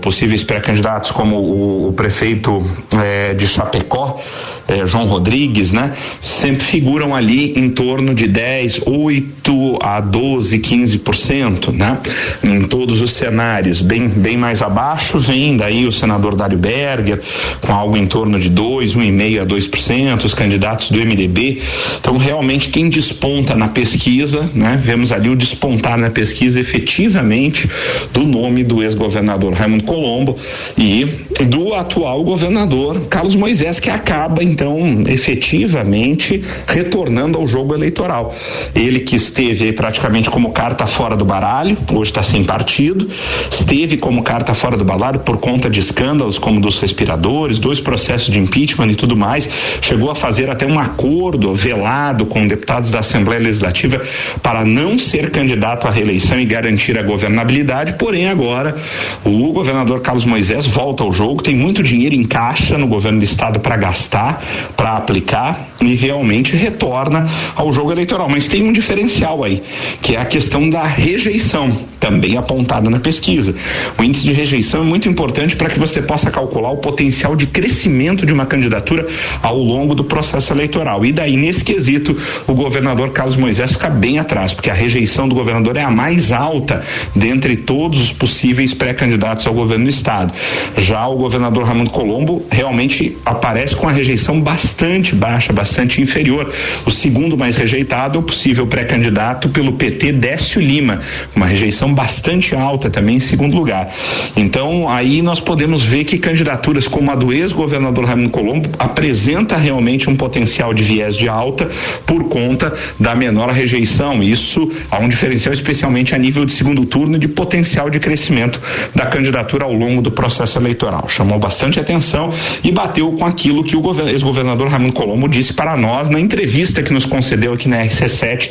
possíveis 0.00 0.44
pré-candidatos 0.44 1.10
como 1.10 1.36
o, 1.36 1.88
o 1.88 1.92
prefeito 1.92 2.64
é, 3.02 3.34
de 3.34 3.46
Chapecó, 3.46 4.20
é, 4.68 4.86
João 4.86 5.06
Rodrigues, 5.06 5.72
né? 5.72 5.92
Sempre 6.20 6.62
figuram 6.62 7.14
ali 7.14 7.58
em 7.58 7.68
torno 7.68 8.14
de 8.14 8.26
10, 8.26 8.82
8 8.86 9.35
a 9.80 10.00
12, 10.00 10.58
15%, 10.58 11.72
né? 11.72 11.98
Em 12.42 12.62
todos 12.62 13.00
os 13.00 13.12
cenários, 13.12 13.82
bem, 13.82 14.08
bem 14.08 14.36
mais 14.36 14.62
abaixo 14.62 15.18
vem 15.18 15.56
daí 15.56 15.86
o 15.86 15.92
senador 15.92 16.34
Dário 16.34 16.58
Berger, 16.58 17.20
com 17.60 17.72
algo 17.72 17.96
em 17.96 18.06
torno 18.06 18.38
de 18.38 18.48
2, 18.48 18.96
1,5 18.96 19.42
a 19.42 19.46
2%, 19.46 20.24
os 20.24 20.34
candidatos 20.34 20.90
do 20.90 20.98
MDB. 20.98 21.62
Então, 22.00 22.16
realmente, 22.16 22.68
quem 22.68 22.88
desponta 22.88 23.54
na 23.54 23.68
pesquisa, 23.68 24.48
né? 24.54 24.80
Vemos 24.82 25.12
ali 25.12 25.28
o 25.28 25.36
despontar 25.36 25.98
na 25.98 26.10
pesquisa 26.10 26.60
efetivamente 26.60 27.68
do 28.12 28.24
nome 28.24 28.64
do 28.64 28.82
ex-governador 28.82 29.52
Raimundo 29.52 29.84
Colombo 29.84 30.36
e 30.78 31.04
do 31.48 31.74
atual 31.74 32.22
governador 32.24 33.06
Carlos 33.08 33.34
Moisés, 33.34 33.78
que 33.78 33.90
acaba, 33.90 34.42
então, 34.42 35.04
efetivamente 35.06 36.42
retornando 36.66 37.38
ao 37.38 37.46
jogo 37.46 37.74
eleitoral. 37.74 38.34
Ele 38.74 39.00
que 39.00 39.16
esteve 39.36 39.70
praticamente 39.74 40.30
como 40.30 40.50
carta 40.50 40.86
fora 40.86 41.14
do 41.14 41.24
baralho, 41.24 41.76
hoje 41.92 42.10
está 42.10 42.22
sem 42.22 42.42
partido, 42.42 43.06
esteve 43.50 43.98
como 43.98 44.22
carta 44.22 44.54
fora 44.54 44.78
do 44.78 44.84
baralho 44.84 45.20
por 45.20 45.36
conta 45.36 45.68
de 45.68 45.78
escândalos 45.78 46.38
como 46.38 46.58
dos 46.58 46.78
respiradores, 46.78 47.58
dois 47.58 47.78
processos 47.78 48.32
de 48.32 48.38
impeachment 48.38 48.92
e 48.92 48.94
tudo 48.94 49.14
mais, 49.14 49.48
chegou 49.82 50.10
a 50.10 50.14
fazer 50.14 50.48
até 50.48 50.66
um 50.66 50.78
acordo 50.78 51.54
velado 51.54 52.24
com 52.24 52.48
deputados 52.48 52.90
da 52.90 53.00
Assembleia 53.00 53.42
Legislativa 53.42 54.00
para 54.42 54.64
não 54.64 54.98
ser 54.98 55.30
candidato 55.30 55.86
à 55.86 55.90
reeleição 55.90 56.40
e 56.40 56.46
garantir 56.46 56.98
a 56.98 57.02
governabilidade, 57.02 57.92
porém 57.98 58.28
agora 58.28 58.74
o 59.22 59.52
governador 59.52 60.00
Carlos 60.00 60.24
Moisés 60.24 60.64
volta 60.64 61.02
ao 61.02 61.12
jogo, 61.12 61.42
tem 61.42 61.54
muito 61.54 61.82
dinheiro 61.82 62.14
em 62.14 62.24
caixa 62.24 62.78
no 62.78 62.86
governo 62.86 63.18
do 63.18 63.24
estado 63.24 63.60
para 63.60 63.76
gastar, 63.76 64.42
para 64.74 64.96
aplicar 64.96 65.68
e 65.82 65.94
realmente 65.94 66.56
retorna 66.56 67.26
ao 67.54 67.70
jogo 67.70 67.92
eleitoral. 67.92 68.30
Mas 68.30 68.46
tem 68.46 68.62
um 68.62 68.72
diferencial 68.72 69.25
aí, 69.44 69.62
que 70.00 70.14
é 70.14 70.20
a 70.20 70.24
questão 70.24 70.70
da 70.70 70.84
rejeição, 70.84 71.76
também 71.98 72.36
apontada 72.36 72.88
na 72.88 73.00
pesquisa. 73.00 73.54
O 73.98 74.02
índice 74.02 74.24
de 74.24 74.32
rejeição 74.32 74.82
é 74.82 74.84
muito 74.84 75.08
importante 75.08 75.56
para 75.56 75.68
que 75.68 75.78
você 75.78 76.00
possa 76.00 76.30
calcular 76.30 76.70
o 76.70 76.76
potencial 76.76 77.34
de 77.34 77.46
crescimento 77.46 78.24
de 78.24 78.32
uma 78.32 78.46
candidatura 78.46 79.06
ao 79.42 79.58
longo 79.58 79.94
do 79.94 80.04
processo 80.04 80.52
eleitoral. 80.52 81.04
E 81.04 81.12
daí, 81.12 81.36
nesse 81.36 81.64
quesito, 81.64 82.16
o 82.46 82.54
governador 82.54 83.10
Carlos 83.10 83.36
Moisés 83.36 83.72
fica 83.72 83.90
bem 83.90 84.18
atrás, 84.18 84.52
porque 84.52 84.70
a 84.70 84.74
rejeição 84.74 85.28
do 85.28 85.34
governador 85.34 85.76
é 85.76 85.82
a 85.82 85.90
mais 85.90 86.30
alta 86.32 86.82
dentre 87.14 87.56
todos 87.56 88.00
os 88.00 88.12
possíveis 88.12 88.72
pré-candidatos 88.72 89.46
ao 89.46 89.54
governo 89.54 89.84
do 89.84 89.90
estado. 89.90 90.32
Já 90.76 91.06
o 91.08 91.16
governador 91.16 91.64
Ramon 91.64 91.86
Colombo 91.86 92.46
realmente 92.50 93.16
aparece 93.24 93.74
com 93.74 93.88
a 93.88 93.92
rejeição 93.92 94.40
bastante 94.40 95.14
baixa, 95.14 95.52
bastante 95.52 96.00
inferior. 96.00 96.52
O 96.84 96.90
segundo 96.90 97.36
mais 97.36 97.56
rejeitado 97.56 98.16
é 98.16 98.20
o 98.20 98.22
possível 98.22 98.66
pré-candidato 98.66 99.15
pelo 99.48 99.72
PT 99.72 100.12
Décio 100.12 100.60
Lima, 100.60 101.00
uma 101.34 101.46
rejeição 101.46 101.94
bastante 101.94 102.54
alta 102.54 102.90
também 102.90 103.16
em 103.16 103.20
segundo 103.20 103.56
lugar. 103.56 103.88
Então, 104.36 104.88
aí 104.90 105.22
nós 105.22 105.40
podemos 105.40 105.82
ver 105.82 106.04
que 106.04 106.18
candidaturas 106.18 106.86
como 106.86 107.10
a 107.10 107.14
do 107.14 107.32
ex-governador 107.32 108.04
Raimundo 108.04 108.28
Colombo 108.28 108.68
apresenta 108.78 109.56
realmente 109.56 110.10
um 110.10 110.16
potencial 110.16 110.74
de 110.74 110.82
viés 110.82 111.16
de 111.16 111.28
alta 111.30 111.66
por 112.04 112.24
conta 112.24 112.74
da 113.00 113.14
menor 113.14 113.50
rejeição. 113.50 114.22
Isso 114.22 114.70
há 114.90 114.98
um 114.98 115.08
diferencial 115.08 115.54
especialmente 115.54 116.14
a 116.14 116.18
nível 116.18 116.44
de 116.44 116.52
segundo 116.52 116.84
turno 116.84 117.18
de 117.18 117.26
potencial 117.26 117.88
de 117.88 117.98
crescimento 117.98 118.60
da 118.94 119.06
candidatura 119.06 119.64
ao 119.64 119.72
longo 119.72 120.02
do 120.02 120.10
processo 120.10 120.58
eleitoral. 120.58 121.08
Chamou 121.08 121.38
bastante 121.38 121.80
atenção 121.80 122.30
e 122.62 122.70
bateu 122.70 123.10
com 123.12 123.24
aquilo 123.24 123.64
que 123.64 123.74
o 123.74 124.08
ex-governador 124.08 124.68
Raimundo 124.68 124.92
Colombo 124.92 125.26
disse 125.26 125.54
para 125.54 125.74
nós 125.74 126.10
na 126.10 126.20
entrevista 126.20 126.82
que 126.82 126.92
nos 126.92 127.06
concedeu 127.06 127.54
aqui 127.54 127.66
na 127.66 127.82
RC7 127.82 128.50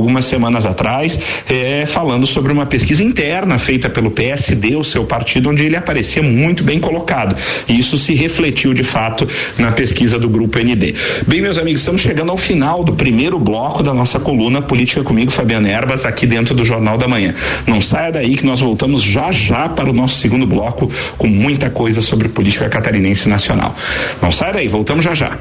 algumas 0.00 0.24
semanas 0.24 0.64
atrás, 0.66 1.18
é, 1.48 1.84
falando 1.86 2.26
sobre 2.26 2.52
uma 2.52 2.66
pesquisa 2.66 3.04
interna 3.04 3.58
feita 3.58 3.88
pelo 3.88 4.10
PSD, 4.10 4.76
o 4.76 4.82
seu 4.82 5.04
partido, 5.04 5.50
onde 5.50 5.62
ele 5.62 5.76
aparecia 5.76 6.22
muito 6.22 6.64
bem 6.64 6.80
colocado. 6.80 7.36
E 7.68 7.78
isso 7.78 7.98
se 7.98 8.14
refletiu 8.14 8.72
de 8.72 8.82
fato 8.82 9.28
na 9.58 9.72
pesquisa 9.72 10.18
do 10.18 10.28
Grupo 10.28 10.58
ND. 10.58 10.94
Bem, 11.26 11.42
meus 11.42 11.58
amigos, 11.58 11.80
estamos 11.80 12.00
chegando 12.00 12.30
ao 12.30 12.36
final 12.36 12.82
do 12.82 12.94
primeiro 12.94 13.38
bloco 13.38 13.82
da 13.82 13.92
nossa 13.92 14.18
coluna 14.18 14.62
Política 14.62 15.02
comigo, 15.02 15.30
Fabiano 15.30 15.68
Erbas, 15.68 16.04
aqui 16.04 16.26
dentro 16.26 16.54
do 16.54 16.64
Jornal 16.64 16.96
da 16.96 17.06
Manhã. 17.06 17.34
Não 17.66 17.80
saia 17.80 18.10
daí 18.10 18.36
que 18.36 18.46
nós 18.46 18.60
voltamos 18.60 19.02
já 19.02 19.30
já 19.30 19.68
para 19.68 19.90
o 19.90 19.92
nosso 19.92 20.18
segundo 20.18 20.46
bloco 20.46 20.90
com 21.18 21.26
muita 21.26 21.68
coisa 21.70 22.00
sobre 22.00 22.28
política 22.28 22.68
catarinense 22.68 23.28
nacional. 23.28 23.74
Não 24.22 24.32
saia 24.32 24.54
daí, 24.54 24.68
voltamos 24.68 25.04
já 25.04 25.14
já. 25.14 25.38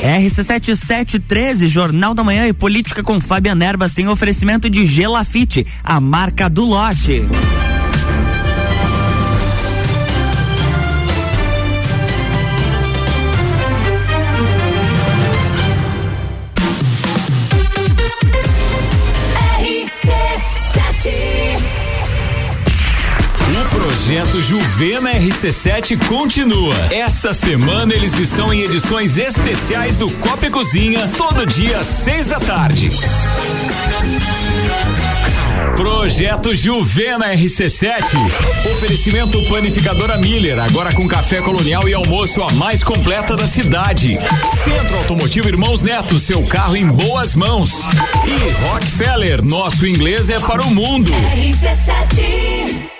RC7713, 0.00 1.68
Jornal 1.68 2.14
da 2.14 2.24
Manhã 2.24 2.46
e 2.46 2.52
Política 2.52 3.02
com 3.02 3.20
Fabiana 3.20 3.64
Erbas 3.64 3.92
tem 3.92 4.08
oferecimento 4.08 4.68
de 4.68 4.86
Gelafite, 4.86 5.66
a 5.84 6.00
marca 6.00 6.48
do 6.48 6.64
lote. 6.64 7.24
Projeto 24.20 24.42
Juvena 24.42 25.12
RC7 25.14 26.06
continua. 26.06 26.74
Essa 26.90 27.32
semana 27.32 27.94
eles 27.94 28.18
estão 28.18 28.52
em 28.52 28.60
edições 28.60 29.16
especiais 29.16 29.96
do 29.96 30.10
Copa 30.16 30.46
e 30.46 30.50
Cozinha, 30.50 31.08
todo 31.16 31.46
dia 31.46 31.78
às 31.78 31.86
seis 31.86 32.26
da 32.26 32.38
tarde. 32.38 32.90
Projeto 35.74 36.54
Juvena 36.54 37.34
RC7. 37.34 38.14
Oferecimento 38.74 39.42
Panificadora 39.48 40.18
Miller, 40.18 40.58
agora 40.58 40.92
com 40.92 41.08
café 41.08 41.40
colonial 41.40 41.88
e 41.88 41.94
almoço 41.94 42.42
a 42.42 42.52
mais 42.52 42.84
completa 42.84 43.34
da 43.34 43.46
cidade. 43.46 44.18
Centro 44.62 44.98
Automotivo 44.98 45.48
Irmãos 45.48 45.80
Neto, 45.80 46.18
seu 46.18 46.44
carro 46.44 46.76
em 46.76 46.86
boas 46.86 47.34
mãos. 47.34 47.72
E 48.26 48.64
Rockefeller, 48.64 49.42
nosso 49.42 49.86
inglês 49.86 50.28
é 50.28 50.38
para 50.38 50.62
o 50.62 50.70
mundo. 50.70 51.10
RC7. 51.10 52.99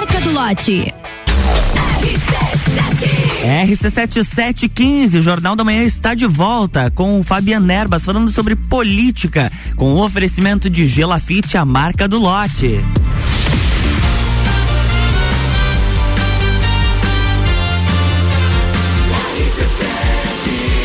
marca 0.00 0.20
do 0.20 0.32
lote. 0.32 0.94
RC7715, 3.44 5.18
o 5.18 5.22
Jornal 5.22 5.54
da 5.54 5.62
Manhã 5.62 5.82
está 5.82 6.14
de 6.14 6.26
volta 6.26 6.90
com 6.90 7.20
o 7.20 7.22
Fabiano 7.22 7.66
Nerbas 7.66 8.02
falando 8.02 8.30
sobre 8.30 8.56
política, 8.56 9.52
com 9.76 9.92
o 9.92 10.02
oferecimento 10.02 10.70
de 10.70 10.86
Gelafite, 10.86 11.58
a 11.58 11.66
marca 11.66 12.08
do 12.08 12.18
lote. 12.18 12.80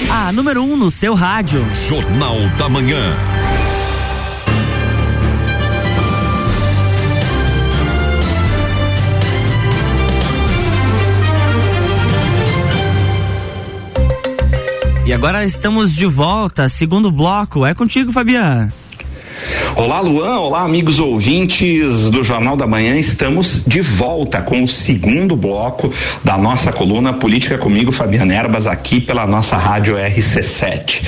A 0.10 0.32
número 0.34 0.62
1 0.62 0.74
um 0.74 0.76
no 0.76 0.92
seu 0.92 1.14
rádio. 1.14 1.66
Jornal 1.88 2.50
da 2.58 2.68
Manhã. 2.68 3.16
E 15.06 15.14
agora 15.14 15.46
estamos 15.46 15.94
de 15.94 16.08
volta, 16.08 16.68
segundo 16.68 17.12
bloco. 17.12 17.64
É 17.64 17.76
contigo, 17.76 18.12
Fabiano. 18.12 18.74
Olá, 19.78 20.00
Luan. 20.00 20.40
Olá, 20.40 20.62
amigos 20.62 21.02
ouvintes 21.02 22.10
do 22.10 22.24
Jornal 22.24 22.56
da 22.56 22.66
Manhã. 22.66 22.96
Estamos 22.96 23.62
de 23.68 23.82
volta 23.82 24.42
com 24.42 24.64
o 24.64 24.68
segundo 24.68 25.36
bloco 25.36 25.92
da 26.24 26.38
nossa 26.38 26.72
coluna 26.72 27.12
Política 27.12 27.58
comigo, 27.58 27.92
Fabiana 27.92 28.34
Erbas, 28.34 28.68
aqui 28.68 29.02
pela 29.02 29.28
nossa 29.28 29.58
rádio 29.58 29.98
RC7. 29.98 31.04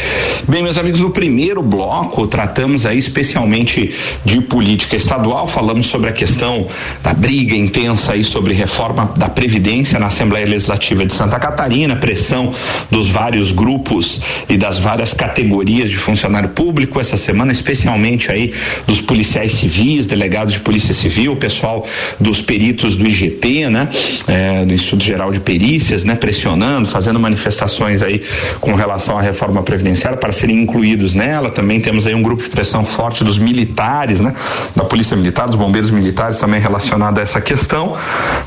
Bem, 0.49 0.61
meus 0.61 0.77
amigos, 0.77 0.99
no 0.99 1.11
primeiro 1.11 1.61
bloco 1.61 2.27
tratamos 2.27 2.85
aí 2.85 2.97
especialmente 2.97 3.95
de 4.25 4.41
política 4.41 4.97
estadual, 4.97 5.47
falamos 5.47 5.85
sobre 5.85 6.09
a 6.09 6.13
questão 6.13 6.67
da 7.01 7.13
briga 7.13 7.55
intensa 7.55 8.11
aí 8.11 8.23
sobre 8.23 8.53
reforma 8.53 9.13
da 9.15 9.29
Previdência 9.29 9.97
na 9.97 10.07
Assembleia 10.07 10.45
Legislativa 10.45 11.05
de 11.05 11.13
Santa 11.13 11.39
Catarina, 11.39 11.95
pressão 11.95 12.53
dos 12.91 13.07
vários 13.07 13.53
grupos 13.53 14.19
e 14.49 14.57
das 14.57 14.77
várias 14.77 15.13
categorias 15.13 15.89
de 15.89 15.97
funcionário 15.97 16.49
público 16.49 16.99
essa 16.99 17.15
semana, 17.15 17.53
especialmente 17.53 18.29
aí 18.29 18.56
dos 18.85 19.01
policiais 19.01 19.53
civis, 19.53 20.07
delegados 20.07 20.53
de 20.53 20.59
polícia 20.59 20.93
civil, 20.93 21.35
pessoal 21.35 21.85
dos 22.19 22.41
peritos 22.41 22.95
do 22.95 23.05
IGP, 23.05 23.69
né, 23.69 23.89
é, 24.27 24.65
do 24.65 24.73
Instituto 24.73 25.03
Geral 25.03 25.31
de 25.31 25.39
Perícias, 25.39 26.03
né, 26.03 26.15
pressionando, 26.15 26.87
fazendo 26.87 27.19
manifestações 27.19 28.01
aí 28.01 28.21
com 28.59 28.73
relação 28.73 29.17
à 29.17 29.21
reforma 29.21 29.63
previdenciária 29.63 30.17
para 30.17 30.31
serem 30.31 30.59
incluídos 30.59 31.13
nela. 31.13 31.49
Também 31.49 31.79
temos 31.79 32.07
aí 32.07 32.15
um 32.15 32.21
grupo 32.21 32.43
de 32.43 32.49
pressão 32.49 32.83
forte 32.83 33.23
dos 33.23 33.37
militares, 33.37 34.19
né, 34.19 34.33
da 34.75 34.83
Polícia 34.83 35.15
Militar, 35.15 35.47
dos 35.47 35.55
bombeiros 35.55 35.91
militares 35.91 36.37
também 36.37 36.59
relacionado 36.59 37.19
a 37.19 37.21
essa 37.21 37.41
questão, 37.41 37.95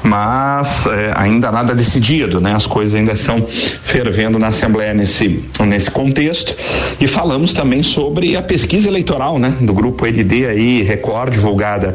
mas 0.02 0.86
é, 0.86 1.12
ainda 1.16 1.50
nada 1.50 1.74
decidido, 1.74 2.40
né? 2.40 2.54
As 2.54 2.66
coisas 2.66 2.94
ainda 2.94 3.12
estão 3.12 3.46
fervendo 3.82 4.38
na 4.38 4.48
Assembleia 4.48 4.94
nesse 4.94 5.48
nesse 5.66 5.90
contexto. 5.90 6.56
E 7.00 7.06
falamos 7.06 7.52
também 7.52 7.82
sobre 7.82 8.36
a 8.36 8.42
pesquisa 8.42 8.88
eleitoral, 8.88 9.38
né, 9.38 9.56
do 9.60 9.72
grupo 9.72 9.99
grupo 10.00 10.06
ND 10.06 10.46
aí, 10.46 10.82
Record, 10.82 11.32
divulgada 11.32 11.94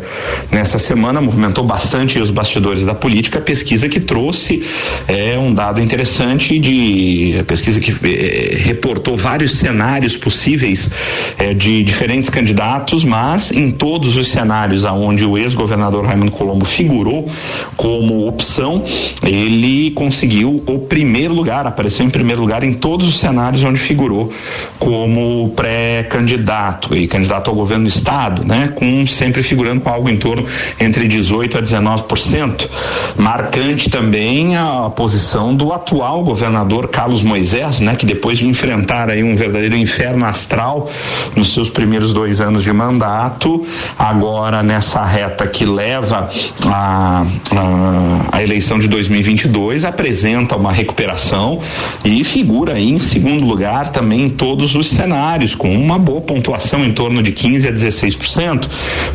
nessa 0.51 0.77
semana, 0.77 1.19
movimentou 1.19 1.63
bastante 1.63 2.19
os 2.19 2.29
bastidores 2.29 2.85
da 2.85 2.93
política, 2.93 3.41
pesquisa 3.41 3.89
que 3.89 3.99
trouxe 3.99 4.63
é, 5.07 5.37
um 5.37 5.53
dado 5.53 5.81
interessante 5.81 6.59
de 6.59 7.43
pesquisa 7.47 7.79
que 7.79 7.91
é, 7.91 8.55
reportou 8.57 9.17
vários 9.17 9.57
cenários 9.57 10.15
possíveis 10.15 10.89
é, 11.37 11.53
de 11.53 11.83
diferentes 11.83 12.29
candidatos, 12.29 13.03
mas 13.03 13.51
em 13.51 13.71
todos 13.71 14.15
os 14.15 14.27
cenários 14.27 14.85
aonde 14.85 15.25
o 15.25 15.37
ex-governador 15.37 16.05
Raimundo 16.05 16.31
Colombo 16.31 16.65
figurou 16.65 17.29
como 17.75 18.27
opção, 18.27 18.83
ele 19.23 19.91
conseguiu 19.91 20.63
o 20.67 20.79
primeiro 20.79 21.33
lugar, 21.33 21.65
apareceu 21.65 22.05
em 22.05 22.09
primeiro 22.09 22.41
lugar 22.41 22.63
em 22.63 22.73
todos 22.73 23.07
os 23.07 23.19
cenários 23.19 23.63
onde 23.63 23.79
figurou 23.79 24.31
como 24.77 25.49
pré-candidato 25.55 26.95
e 26.95 27.07
candidato 27.07 27.49
ao 27.49 27.55
governo 27.55 27.87
estado, 27.95 28.43
né, 28.45 28.71
com 28.75 29.05
sempre 29.07 29.41
figurando 29.41 29.81
com 29.81 29.89
algo 29.89 30.09
em 30.09 30.17
torno 30.17 30.45
entre 30.79 31.07
18 31.07 31.57
a 31.57 31.61
19%. 31.61 32.69
Marcante 33.17 33.89
também 33.89 34.55
a 34.55 34.89
posição 34.89 35.55
do 35.55 35.73
atual 35.73 36.23
governador 36.23 36.87
Carlos 36.87 37.23
Moisés, 37.23 37.79
né, 37.79 37.95
que 37.95 38.05
depois 38.05 38.37
de 38.37 38.47
enfrentar 38.47 39.09
aí 39.09 39.23
um 39.23 39.35
verdadeiro 39.35 39.75
inferno 39.75 40.25
astral 40.25 40.89
nos 41.35 41.53
seus 41.53 41.69
primeiros 41.69 42.13
dois 42.13 42.41
anos 42.41 42.63
de 42.63 42.73
mandato, 42.73 43.65
agora 43.97 44.61
nessa 44.61 45.03
reta 45.03 45.47
que 45.47 45.65
leva 45.65 46.29
a, 46.65 47.25
a, 47.51 48.37
a 48.37 48.43
eleição 48.43 48.79
de 48.79 48.87
2022 48.87 49.85
apresenta 49.85 50.55
uma 50.55 50.71
recuperação 50.71 51.59
e 52.03 52.23
figura 52.23 52.73
aí 52.73 52.89
em 52.89 52.99
segundo 52.99 53.45
lugar 53.45 53.89
também 53.89 54.23
em 54.23 54.29
todos 54.29 54.75
os 54.75 54.87
cenários 54.87 55.55
com 55.55 55.73
uma 55.73 55.97
boa 55.97 56.21
pontuação 56.21 56.83
em 56.83 56.91
torno 56.91 57.21
de 57.21 57.31
15 57.31 57.67
a 57.67 57.71
16% 57.75 58.67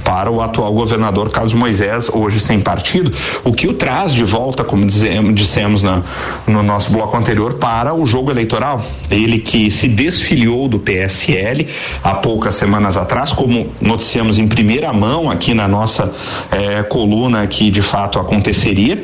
para 0.04 0.30
o 0.30 0.40
atual 0.40 0.72
governador 0.72 1.30
Carlos 1.30 1.54
Moisés, 1.54 2.10
hoje 2.12 2.38
sem 2.40 2.60
partido, 2.60 3.12
o 3.44 3.52
que 3.52 3.68
o 3.68 3.74
traz 3.74 4.12
de 4.12 4.24
volta, 4.24 4.62
como 4.62 4.86
dizemos, 4.86 5.34
dissemos 5.34 5.82
na, 5.82 6.02
no 6.46 6.62
nosso 6.62 6.92
bloco 6.92 7.16
anterior, 7.16 7.54
para 7.54 7.94
o 7.94 8.04
jogo 8.06 8.30
eleitoral. 8.30 8.84
Ele 9.10 9.38
que 9.38 9.70
se 9.70 9.88
desfiliou 9.88 10.68
do 10.68 10.78
PSL 10.78 11.66
há 12.02 12.14
poucas 12.14 12.54
semanas 12.54 12.96
atrás, 12.96 13.32
como 13.32 13.70
noticiamos 13.80 14.38
em 14.38 14.46
primeira 14.46 14.92
mão 14.92 15.30
aqui 15.30 15.54
na 15.54 15.66
nossa 15.66 16.12
eh, 16.52 16.82
coluna 16.84 17.46
que 17.46 17.70
de 17.70 17.82
fato 17.82 18.18
aconteceria, 18.18 19.02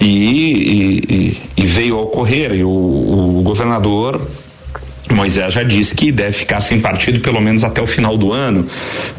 e, 0.00 1.38
e, 1.56 1.62
e 1.62 1.66
veio 1.66 1.98
a 1.98 2.02
ocorrer. 2.02 2.54
E 2.54 2.64
o, 2.64 2.68
o 2.68 3.42
governador 3.42 4.20
Moisés 5.14 5.54
já 5.54 5.62
disse 5.62 5.94
que 5.94 6.10
deve 6.10 6.32
ficar 6.32 6.60
sem 6.60 6.80
partido 6.80 7.20
pelo 7.20 7.40
menos 7.40 7.64
até 7.64 7.80
o 7.80 7.86
final 7.86 8.16
do 8.16 8.32
ano, 8.32 8.66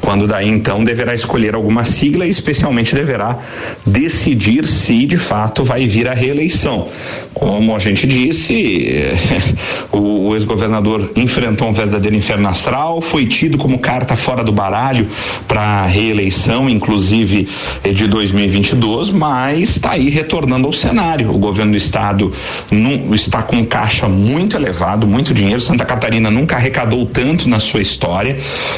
quando 0.01 0.27
daí 0.27 0.49
então 0.49 0.83
deverá 0.83 1.13
escolher 1.15 1.55
alguma 1.55 1.83
sigla 1.83 2.25
e 2.25 2.29
especialmente 2.29 2.93
deverá 2.93 3.39
decidir 3.85 4.65
se 4.65 5.05
de 5.05 5.17
fato 5.17 5.63
vai 5.63 5.87
vir 5.87 6.07
a 6.07 6.13
reeleição. 6.13 6.87
Como 7.33 7.75
a 7.75 7.79
gente 7.79 8.05
disse, 8.07 9.13
o, 9.91 10.29
o 10.29 10.35
ex-governador 10.35 11.11
enfrentou 11.15 11.70
um 11.70 11.74
verdadeiro 11.74 12.15
inferno 12.15 12.48
astral, 12.48 13.01
foi 13.01 13.25
tido 13.25 13.57
como 13.57 13.79
carta 13.79 14.15
fora 14.15 14.43
do 14.43 14.51
baralho 14.51 15.07
para 15.48 15.85
reeleição, 15.85 16.70
inclusive 16.70 17.48
eh, 17.83 17.91
de 17.91 18.07
2022, 18.07 19.11
mas 19.11 19.70
está 19.70 19.91
aí 19.91 20.09
retornando 20.09 20.67
ao 20.67 20.74
cenário. 20.74 21.29
O 21.31 21.37
governo 21.37 21.72
do 21.72 21.77
estado 21.77 22.31
não, 22.72 23.13
está 23.13 23.41
com 23.41 23.65
caixa 23.65 24.07
muito 24.07 24.55
elevado, 24.55 25.07
muito 25.07 25.33
dinheiro 25.33 25.61
Santa 25.61 25.84
Catarina 25.85 26.29
nunca 26.29 26.55
arrecadou 26.55 27.05
tanto 27.05 27.48
na 27.48 27.59
sua 27.59 27.81
história 27.81 28.37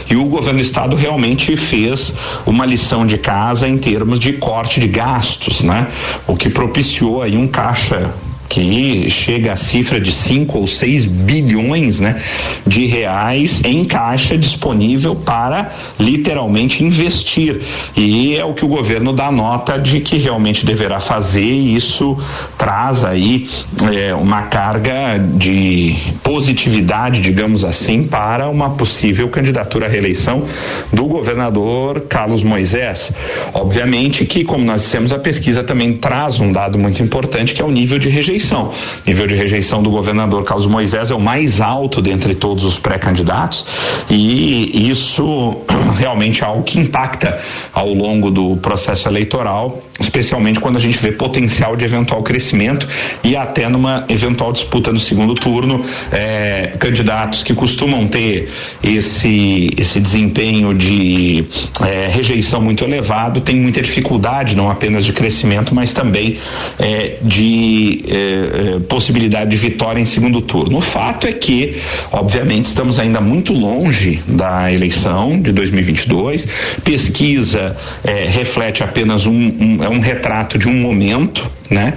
e 0.10 0.16
o 0.16 0.26
governo 0.26 0.60
do 0.60 0.64
estado 0.64 0.96
realmente 0.96 1.56
fez 1.56 2.14
uma 2.46 2.66
lição 2.66 3.06
de 3.06 3.18
casa 3.18 3.68
em 3.68 3.78
termos 3.78 4.20
de 4.20 4.34
corte 4.34 4.80
de 4.80 4.88
gastos, 4.88 5.64
né? 5.64 5.88
O 6.26 6.36
que 6.36 6.50
propiciou 6.50 7.22
aí 7.22 7.38
um 7.38 7.48
caixa 7.48 8.14
que 8.50 9.10
chega 9.10 9.54
à 9.54 9.58
cifra 9.58 10.00
de 10.00 10.12
5 10.12 10.58
ou 10.58 10.68
6 10.68 11.06
bilhões 11.06 12.00
né, 12.00 12.22
de 12.66 12.86
reais 12.86 13.62
em 13.64 13.84
caixa 13.84 14.38
disponível 14.38 15.16
para 15.16 15.72
literalmente 16.00 16.84
investir. 16.84 17.62
E 17.96 18.36
é 18.36 18.46
o 18.46 18.54
que 18.54 18.64
o 18.64 18.68
governo 18.68 19.12
dá 19.14 19.32
nota 19.32 19.78
de 19.78 20.00
que 20.00 20.18
realmente 20.18 20.66
deverá 20.66 21.00
fazer, 21.00 21.44
e 21.44 21.76
isso 21.76 22.18
traz 22.58 23.04
aí 23.04 23.50
é, 23.94 24.14
uma 24.14 24.44
carga 24.44 25.18
de 25.18 25.96
positividade, 26.24 27.22
digamos 27.22 27.66
assim, 27.66 28.04
para 28.04 28.50
uma 28.50 28.72
possível 28.72 29.28
candidatura 29.30 29.88
à 29.88 29.90
reeleição 29.90 30.44
do 30.92 31.06
governador 31.06 32.02
Carlos 32.02 32.44
Moisés. 32.44 33.12
Obviamente 33.54 34.26
que, 34.26 34.44
como 34.44 34.64
nós 34.64 34.82
dissemos, 34.84 35.12
a 35.12 35.20
pesquisa 35.20 35.64
também 35.64 35.94
traz 35.94 36.40
um 36.40 36.52
dado 36.52 36.78
muito 36.78 37.02
importante 37.04 37.54
que 37.54 37.62
é 37.62 37.66
o 37.66 37.72
nível 37.72 38.00
de 38.00 38.10
rejeição 38.10 38.37
rejeição. 38.38 38.72
O 39.06 39.10
nível 39.10 39.28
de 39.28 39.36
rejeição 39.36 39.82
do 39.82 39.90
governador 39.90 40.44
Carlos 40.44 40.68
Moisés 40.68 41.12
é 41.12 41.16
o 41.16 41.20
mais 41.20 41.60
alto 41.60 42.02
dentre 42.02 42.36
todos 42.36 42.64
os 42.64 42.78
pré-candidatos 42.78 43.66
e 44.10 44.90
isso 44.90 45.58
realmente 45.98 46.44
é 46.44 46.46
algo 46.46 46.64
que 46.64 46.80
impacta 46.80 47.40
ao 47.74 47.94
longo 47.94 48.30
do 48.30 48.56
processo 48.58 49.10
eleitoral, 49.10 49.82
especialmente 50.00 50.60
quando 50.60 50.78
a 50.78 50.80
gente 50.80 50.98
vê 50.98 51.12
potencial 51.12 51.76
de 51.76 51.84
eventual 51.84 52.22
crescimento 52.22 52.88
e 53.24 53.36
até 53.36 53.68
numa 53.68 54.06
eventual 54.08 54.54
disputa 54.54 54.92
no 54.92 55.00
segundo 55.00 55.34
turno, 55.34 55.84
eh, 56.12 56.74
candidatos 56.80 57.44
que 57.44 57.54
costumam 57.54 58.08
ter 58.08 58.50
esse 58.84 59.74
esse 59.78 60.00
desempenho 60.00 60.74
de 60.74 61.46
eh, 61.82 62.10
rejeição 62.12 62.62
muito 62.62 62.84
elevado 62.84 63.42
têm 63.42 63.56
muita 63.56 63.82
dificuldade 63.82 64.56
não 64.56 64.70
apenas 64.70 65.06
de 65.06 65.14
crescimento, 65.14 65.74
mas 65.74 65.94
também 65.94 66.38
eh, 66.80 67.18
de 67.22 68.04
eh, 68.28 68.80
possibilidade 68.88 69.50
de 69.52 69.58
vitória 69.58 70.00
em 70.00 70.06
segundo 70.06 70.42
turno. 70.42 70.78
O 70.78 70.82
fato 70.82 71.28
é 71.28 71.34
que, 71.34 71.76
obviamente, 72.12 72.66
estamos 72.66 73.00
ainda 73.00 73.22
muito 73.22 73.54
longe 73.54 74.22
da 74.28 74.72
eleição 74.72 75.40
de 75.40 75.52
2022. 75.52 76.48
Pesquisa 76.84 77.76
eh, 78.04 78.28
reflete 78.30 78.84
apenas 78.84 79.26
um, 79.26 79.34
um, 79.34 79.84
é 79.84 79.90
um 79.90 80.00
retrato 80.00 80.58
de 80.58 80.68
um 80.68 80.74
momento, 80.74 81.50
né? 81.70 81.94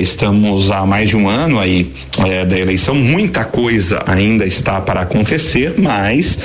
Estamos 0.00 0.70
há 0.70 0.86
mais 0.86 1.10
de 1.10 1.16
um 1.16 1.28
ano 1.28 1.58
aí 1.58 1.92
da 2.48 2.58
eleição, 2.58 2.94
muita 2.94 3.44
coisa 3.44 4.02
ainda 4.06 4.46
está 4.46 4.80
para 4.80 5.02
acontecer, 5.02 5.74
mas 5.76 6.38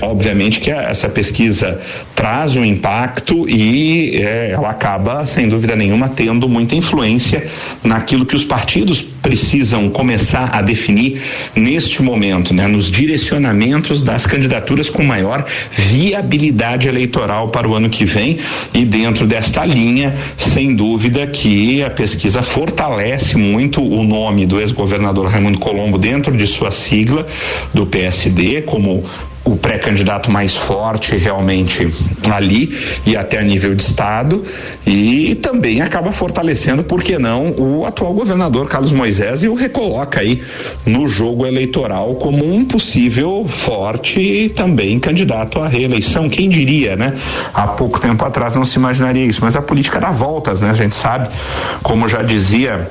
obviamente 0.00 0.58
que 0.58 0.72
essa 0.72 1.08
pesquisa 1.08 1.80
traz 2.16 2.56
um 2.56 2.64
impacto 2.64 3.48
e 3.48 4.20
ela 4.50 4.70
acaba, 4.70 5.24
sem 5.24 5.48
dúvida 5.48 5.76
nenhuma, 5.76 6.08
tendo 6.08 6.48
muita 6.48 6.74
influência 6.74 7.46
naquilo 7.82 8.11
que 8.26 8.36
os 8.36 8.44
partidos 8.44 9.06
precisam 9.22 9.88
começar 9.88 10.50
a 10.52 10.60
definir 10.60 11.22
neste 11.54 12.02
momento, 12.02 12.52
né, 12.52 12.66
nos 12.66 12.90
direcionamentos 12.90 14.00
das 14.00 14.26
candidaturas 14.26 14.90
com 14.90 15.02
maior 15.04 15.44
viabilidade 15.70 16.88
eleitoral 16.88 17.48
para 17.48 17.68
o 17.68 17.74
ano 17.74 17.88
que 17.88 18.04
vem. 18.04 18.38
E 18.74 18.84
dentro 18.84 19.26
desta 19.26 19.64
linha, 19.64 20.14
sem 20.36 20.74
dúvida 20.74 21.26
que 21.26 21.82
a 21.82 21.90
pesquisa 21.90 22.42
fortalece 22.42 23.36
muito 23.36 23.80
o 23.82 24.02
nome 24.02 24.44
do 24.44 24.60
ex-governador 24.60 25.28
Raimundo 25.28 25.60
Colombo 25.60 25.96
dentro 25.96 26.36
de 26.36 26.46
sua 26.46 26.72
sigla 26.72 27.26
do 27.72 27.86
PSD 27.86 28.62
como 28.62 29.04
o 29.44 29.56
pré-candidato 29.56 30.30
mais 30.30 30.56
forte 30.56 31.16
realmente 31.16 31.92
ali 32.30 32.78
e 33.04 33.16
até 33.16 33.40
a 33.40 33.42
nível 33.42 33.74
de 33.74 33.82
estado. 33.82 34.44
E 34.86 35.34
também 35.36 35.80
acaba 35.80 36.12
fortalecendo, 36.12 36.84
por 36.84 37.02
que 37.02 37.18
não, 37.18 37.52
o 37.58 37.84
atual 37.84 38.14
governador 38.14 38.68
Carlos 38.68 38.92
Moisés 38.92 39.11
e 39.18 39.48
o 39.48 39.54
recoloca 39.54 40.20
aí 40.20 40.42
no 40.86 41.06
jogo 41.08 41.46
eleitoral 41.46 42.14
como 42.14 42.54
um 42.54 42.64
possível 42.64 43.46
forte 43.48 44.20
e 44.20 44.48
também 44.48 44.98
candidato 44.98 45.60
à 45.60 45.68
reeleição. 45.68 46.28
Quem 46.28 46.48
diria, 46.48 46.96
né? 46.96 47.14
Há 47.52 47.68
pouco 47.68 48.00
tempo 48.00 48.24
atrás 48.24 48.54
não 48.54 48.64
se 48.64 48.78
imaginaria 48.78 49.24
isso, 49.24 49.40
mas 49.42 49.56
a 49.56 49.62
política 49.62 50.00
dá 50.00 50.10
voltas, 50.10 50.60
né? 50.62 50.70
A 50.70 50.74
gente 50.74 50.94
sabe, 50.94 51.28
como 51.82 52.08
já 52.08 52.22
dizia 52.22 52.90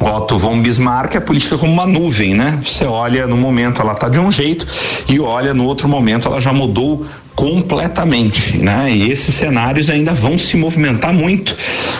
Otto 0.00 0.38
von 0.38 0.62
Bismarck, 0.62 1.16
a 1.16 1.20
política 1.20 1.58
como 1.58 1.72
uma 1.72 1.86
nuvem, 1.86 2.34
né? 2.34 2.58
Você 2.64 2.86
olha 2.86 3.26
no 3.26 3.36
momento 3.36 3.82
ela 3.82 3.92
está 3.92 4.08
de 4.08 4.18
um 4.18 4.30
jeito 4.30 4.66
e 5.06 5.20
olha 5.20 5.52
no 5.52 5.64
outro 5.64 5.86
momento 5.86 6.26
ela 6.26 6.40
já 6.40 6.54
mudou 6.54 7.04
completamente, 7.34 8.58
né? 8.58 8.90
E 8.92 9.10
esses 9.10 9.34
cenários 9.34 9.88
ainda 9.88 10.12
vão 10.12 10.36
se 10.36 10.56
movimentar 10.56 11.12
muito, 11.12 11.56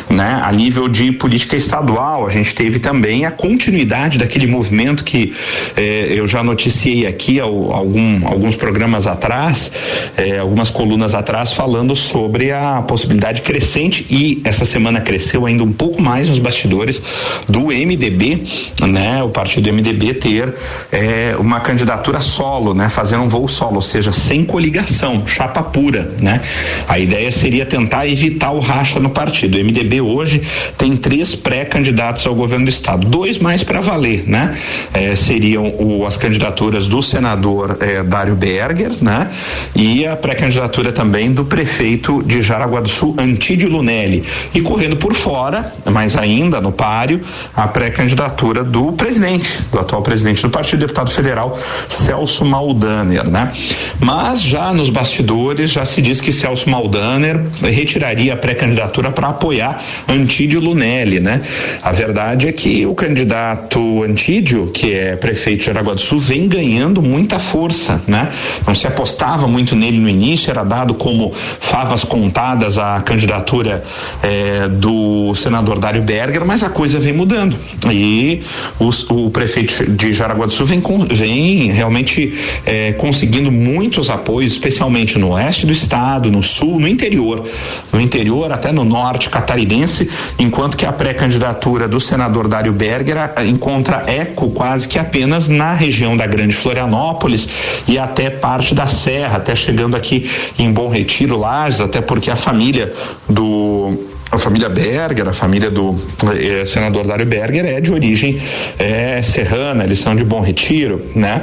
né? 0.08 0.40
A 0.44 0.52
nível 0.52 0.88
de 0.88 1.12
política 1.12 1.56
estadual, 1.56 2.26
a 2.26 2.30
gente 2.30 2.54
teve 2.54 2.78
também 2.78 3.24
a 3.24 3.30
continuidade 3.30 4.18
daquele 4.18 4.46
movimento 4.46 5.04
que 5.04 5.32
eh, 5.76 6.08
eu 6.10 6.26
já 6.26 6.42
noticiei 6.42 7.06
aqui 7.06 7.40
ao, 7.40 7.72
algum, 7.72 8.26
alguns 8.26 8.56
programas 8.56 9.06
atrás, 9.06 9.72
eh, 10.16 10.38
algumas 10.38 10.70
colunas 10.70 11.14
atrás, 11.14 11.52
falando 11.52 11.96
sobre 11.96 12.52
a 12.52 12.82
possibilidade 12.82 13.42
crescente 13.42 14.06
e 14.10 14.40
essa 14.44 14.64
semana 14.64 15.00
cresceu 15.00 15.46
ainda 15.46 15.62
um 15.64 15.72
pouco 15.72 16.02
mais 16.02 16.28
nos 16.28 16.38
bastidores 16.38 17.02
do 17.48 17.66
MDB, 17.68 18.44
né? 18.86 19.22
O 19.22 19.30
partido 19.30 19.72
MDB 19.72 20.14
ter 20.14 20.54
eh, 20.92 21.34
uma 21.38 21.60
candidatura 21.60 22.20
solo, 22.20 22.74
né? 22.74 22.88
Fazendo 22.88 23.22
um 23.22 23.28
voo 23.28 23.48
solo, 23.48 23.76
ou 23.76 23.82
seja, 23.82 24.12
sem 24.12 24.44
coligação 24.44 25.19
chapa 25.26 25.62
pura, 25.62 26.12
né? 26.20 26.40
A 26.88 26.98
ideia 26.98 27.30
seria 27.30 27.66
tentar 27.66 28.06
evitar 28.06 28.50
o 28.50 28.60
racha 28.60 28.98
no 29.00 29.10
partido. 29.10 29.56
O 29.58 29.64
MDB 29.64 30.00
hoje 30.00 30.42
tem 30.76 30.96
três 30.96 31.34
pré-candidatos 31.34 32.26
ao 32.26 32.34
governo 32.34 32.66
do 32.66 32.68
estado, 32.68 33.06
dois 33.06 33.38
mais 33.38 33.62
para 33.62 33.80
valer, 33.80 34.24
né? 34.26 34.56
É, 34.92 35.14
seriam 35.14 35.74
o, 35.78 36.06
as 36.06 36.16
candidaturas 36.16 36.88
do 36.88 37.02
senador 37.02 37.78
é, 37.80 38.02
Dário 38.02 38.34
Berger, 38.34 38.92
né? 39.00 39.30
E 39.74 40.06
a 40.06 40.16
pré-candidatura 40.16 40.92
também 40.92 41.32
do 41.32 41.44
prefeito 41.44 42.22
de 42.22 42.42
Jaraguá 42.42 42.80
do 42.80 42.88
Sul, 42.88 43.14
Antídio 43.18 43.68
Lunelli. 43.68 44.24
E 44.54 44.60
correndo 44.60 44.96
por 44.96 45.14
fora, 45.14 45.72
mas 45.90 46.16
ainda 46.16 46.60
no 46.60 46.72
páreo, 46.72 47.20
a 47.54 47.68
pré-candidatura 47.68 48.64
do 48.64 48.92
presidente, 48.92 49.62
do 49.70 49.78
atual 49.78 50.02
presidente 50.02 50.42
do 50.42 50.50
partido, 50.50 50.80
deputado 50.80 51.10
federal 51.10 51.56
Celso 51.88 52.44
Maldaner, 52.44 53.28
né? 53.28 53.52
Mas 53.98 54.40
já 54.42 54.72
nos 54.72 54.88
bastidores 54.88 55.09
bastidores 55.10 55.72
já 55.72 55.84
se 55.84 56.00
diz 56.00 56.20
que 56.20 56.30
Celso 56.30 56.70
Maldaner 56.70 57.40
retiraria 57.60 58.34
a 58.34 58.36
pré-candidatura 58.36 59.10
para 59.10 59.28
apoiar 59.28 59.82
Antídio 60.08 60.60
Lunelli, 60.60 61.18
né? 61.18 61.42
A 61.82 61.90
verdade 61.90 62.46
é 62.46 62.52
que 62.52 62.86
o 62.86 62.94
candidato 62.94 64.04
Antídio, 64.04 64.68
que 64.68 64.94
é 64.94 65.16
prefeito 65.16 65.64
de 65.64 65.70
Aragua 65.70 65.96
do 65.96 66.00
Sul, 66.00 66.18
vem 66.18 66.46
ganhando 66.46 67.02
muita 67.02 67.40
força, 67.40 68.00
né? 68.06 68.28
Não 68.64 68.74
se 68.74 68.86
apostava 68.86 69.48
muito 69.48 69.74
nele 69.74 69.98
no 69.98 70.08
início, 70.08 70.50
era 70.50 70.62
dado 70.62 70.94
como 70.94 71.32
favas 71.34 72.04
contadas 72.04 72.78
a 72.78 73.00
candidatura 73.00 73.82
eh, 74.22 74.68
do 74.68 75.34
senador 75.34 75.80
Dário 75.80 76.02
Berger, 76.02 76.44
mas 76.44 76.62
a 76.62 76.70
coisa 76.70 77.00
vem 77.00 77.12
mudando 77.12 77.56
e 77.90 78.42
os, 78.78 79.08
o 79.10 79.30
prefeito 79.30 79.90
de 79.90 80.12
Jaraguá 80.12 80.46
do 80.46 80.52
Sul 80.52 80.66
vem, 80.66 80.80
vem 81.10 81.72
realmente 81.72 82.32
eh, 82.64 82.92
conseguindo 82.92 83.50
muitos 83.50 84.08
apoios, 84.08 84.52
especialmente 84.52 84.99
principalmente 85.00 85.18
no 85.18 85.30
oeste 85.30 85.66
do 85.66 85.72
estado, 85.72 86.30
no 86.30 86.42
sul, 86.42 86.78
no 86.78 86.86
interior, 86.86 87.46
no 87.92 88.00
interior 88.00 88.52
até 88.52 88.72
no 88.72 88.84
norte 88.84 89.28
catarinense, 89.28 90.08
enquanto 90.38 90.76
que 90.76 90.84
a 90.84 90.92
pré-candidatura 90.92 91.88
do 91.88 91.98
senador 91.98 92.48
Dário 92.48 92.72
Berger 92.72 93.16
encontra 93.46 94.04
eco 94.06 94.50
quase 94.50 94.88
que 94.88 94.98
apenas 94.98 95.48
na 95.48 95.72
região 95.72 96.16
da 96.16 96.26
Grande 96.26 96.54
Florianópolis 96.54 97.48
e 97.86 97.98
até 97.98 98.30
parte 98.30 98.74
da 98.74 98.86
Serra, 98.86 99.38
até 99.38 99.54
chegando 99.54 99.96
aqui 99.96 100.28
em 100.58 100.70
Bom 100.70 100.88
Retiro, 100.88 101.38
Lages, 101.38 101.80
até 101.80 102.00
porque 102.00 102.30
a 102.30 102.36
família 102.36 102.92
do 103.28 103.98
a 104.32 104.38
família 104.38 104.68
Berger, 104.68 105.26
a 105.26 105.32
família 105.32 105.72
do 105.72 105.98
eh, 106.38 106.64
senador 106.64 107.04
Dário 107.04 107.26
Berger 107.26 107.66
é 107.66 107.80
de 107.80 107.92
origem 107.92 108.40
eh, 108.78 109.20
serrana, 109.22 109.82
eles 109.82 109.98
são 109.98 110.14
de 110.14 110.22
Bom 110.22 110.40
Retiro, 110.40 111.04
né? 111.16 111.42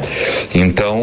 Então 0.56 0.98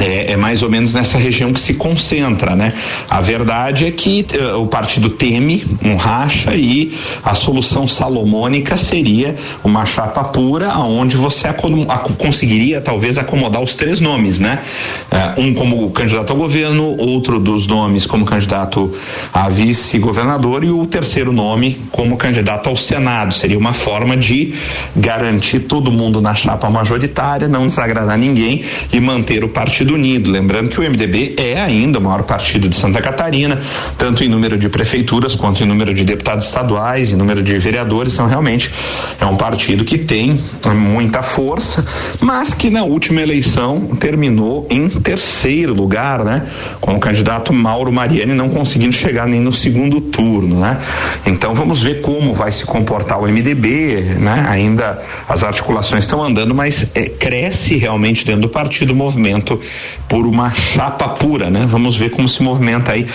é, 0.00 0.32
é, 0.32 0.36
mais 0.36 0.62
ou 0.62 0.68
menos 0.68 0.92
nessa 0.92 1.16
região 1.16 1.52
que 1.52 1.60
se 1.60 1.74
concentra, 1.74 2.54
né? 2.54 2.74
A 3.08 3.20
verdade 3.20 3.86
é 3.86 3.90
que 3.90 4.26
uh, 4.34 4.60
o 4.60 4.66
partido 4.66 5.08
teme 5.08 5.64
um 5.82 5.96
racha 5.96 6.54
e 6.54 6.94
a 7.24 7.34
solução 7.34 7.88
salomônica 7.88 8.76
seria 8.76 9.34
uma 9.64 9.86
chapa 9.86 10.24
pura, 10.24 10.70
aonde 10.70 11.16
você 11.16 11.48
conseguiria 12.18 12.80
talvez 12.80 13.16
acomodar 13.16 13.62
os 13.62 13.74
três 13.74 14.00
nomes, 14.00 14.38
né? 14.38 14.60
Uh, 15.10 15.40
um 15.40 15.54
como 15.54 15.90
candidato 15.90 16.30
ao 16.30 16.36
governo, 16.36 16.94
outro 16.98 17.38
dos 17.38 17.66
nomes 17.66 18.04
como 18.04 18.26
candidato 18.26 18.92
a 19.32 19.48
vice-governador 19.48 20.62
e 20.62 20.70
o 20.70 20.84
terceiro 20.84 21.32
nome 21.32 21.80
como 21.90 22.18
candidato 22.18 22.68
ao 22.68 22.76
Senado. 22.76 23.34
Seria 23.34 23.58
uma 23.58 23.72
forma 23.72 24.16
de 24.16 24.54
garantir 24.94 25.60
todo 25.60 25.90
mundo 25.90 26.20
na 26.20 26.34
chapa 26.34 26.68
majoritária, 26.68 27.48
não 27.48 27.66
desagradar 27.66 28.18
ninguém 28.18 28.62
e 28.92 29.00
manter 29.00 29.42
o 29.42 29.48
partido 29.48 29.85
Partido 29.86 29.94
Unido. 29.94 30.30
Lembrando 30.30 30.68
que 30.68 30.80
o 30.80 30.82
MDB 30.82 31.34
é 31.36 31.60
ainda 31.60 31.98
o 31.98 32.02
maior 32.02 32.24
partido 32.24 32.68
de 32.68 32.74
Santa 32.74 33.00
Catarina, 33.00 33.60
tanto 33.96 34.24
em 34.24 34.28
número 34.28 34.58
de 34.58 34.68
prefeituras 34.68 35.36
quanto 35.36 35.62
em 35.62 35.66
número 35.66 35.94
de 35.94 36.04
deputados 36.04 36.46
estaduais, 36.46 37.12
em 37.12 37.16
número 37.16 37.42
de 37.42 37.56
vereadores. 37.58 38.14
Então, 38.14 38.26
realmente, 38.26 38.72
é 39.20 39.24
um 39.24 39.36
partido 39.36 39.84
que 39.84 39.96
tem 39.96 40.40
muita 40.74 41.22
força, 41.22 41.86
mas 42.20 42.52
que 42.52 42.68
na 42.68 42.82
última 42.82 43.20
eleição 43.20 43.96
terminou 44.00 44.66
em 44.68 44.88
terceiro 44.88 45.72
lugar, 45.72 46.24
né? 46.24 46.46
Com 46.80 46.96
o 46.96 47.00
candidato 47.00 47.52
Mauro 47.52 47.92
Mariani 47.92 48.34
não 48.34 48.48
conseguindo 48.48 48.92
chegar 48.92 49.28
nem 49.28 49.40
no 49.40 49.52
segundo 49.52 50.00
turno, 50.00 50.58
né? 50.58 50.80
Então, 51.24 51.54
vamos 51.54 51.82
ver 51.82 52.00
como 52.00 52.34
vai 52.34 52.50
se 52.50 52.64
comportar 52.64 53.20
o 53.20 53.28
MDB, 53.28 54.16
né? 54.18 54.46
Ainda 54.48 55.00
as 55.28 55.44
articulações 55.44 56.04
estão 56.04 56.22
andando, 56.22 56.54
mas 56.54 56.90
é, 56.94 57.08
cresce 57.08 57.76
realmente 57.76 58.26
dentro 58.26 58.42
do 58.42 58.48
partido 58.48 58.90
o 58.90 58.96
movimento 58.96 59.60
por 60.08 60.26
uma 60.26 60.50
chapa 60.50 61.08
pura, 61.10 61.50
né? 61.50 61.66
Vamos 61.68 61.96
ver 61.96 62.10
como 62.10 62.28
se 62.28 62.42
movimenta 62.42 62.92
aí 62.92 63.06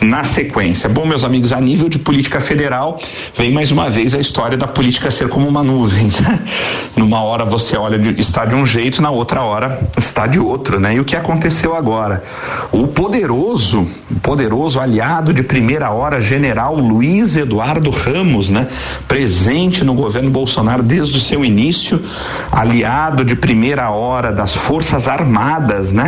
na 0.00 0.24
sequência. 0.24 0.88
Bom, 0.88 1.06
meus 1.06 1.24
amigos, 1.24 1.52
a 1.52 1.60
nível 1.60 1.88
de 1.88 1.98
política 1.98 2.40
federal, 2.40 2.98
vem 3.36 3.52
mais 3.52 3.70
uma 3.70 3.90
vez 3.90 4.14
a 4.14 4.18
história 4.18 4.56
da 4.56 4.66
política 4.66 5.10
ser 5.10 5.28
como 5.28 5.48
uma 5.48 5.62
nuvem. 5.62 6.08
Né? 6.18 6.40
Numa 6.96 7.22
hora 7.22 7.44
você 7.44 7.76
olha 7.76 7.96
de, 7.96 8.20
está 8.20 8.44
de 8.44 8.54
um 8.54 8.66
jeito, 8.66 9.00
na 9.00 9.10
outra 9.10 9.42
hora 9.42 9.78
está 9.96 10.26
de 10.26 10.40
outro, 10.40 10.80
né? 10.80 10.96
E 10.96 11.00
o 11.00 11.04
que 11.04 11.14
aconteceu 11.14 11.76
agora? 11.76 12.22
O 12.72 12.88
poderoso, 12.88 13.88
poderoso 14.20 14.80
aliado 14.80 15.32
de 15.32 15.42
primeira 15.42 15.90
hora, 15.90 16.20
general 16.20 16.74
Luiz 16.74 17.36
Eduardo 17.36 17.90
Ramos, 17.90 18.50
né? 18.50 18.66
Presente 19.06 19.84
no 19.84 19.94
governo 19.94 20.30
Bolsonaro 20.30 20.82
desde 20.82 21.16
o 21.16 21.20
seu 21.20 21.44
início, 21.44 22.02
aliado 22.50 23.24
de 23.24 23.36
primeira 23.36 23.90
hora 23.90 24.32
das 24.32 24.54
Forças 24.54 25.06
Armadas, 25.06 25.92
né? 25.92 26.07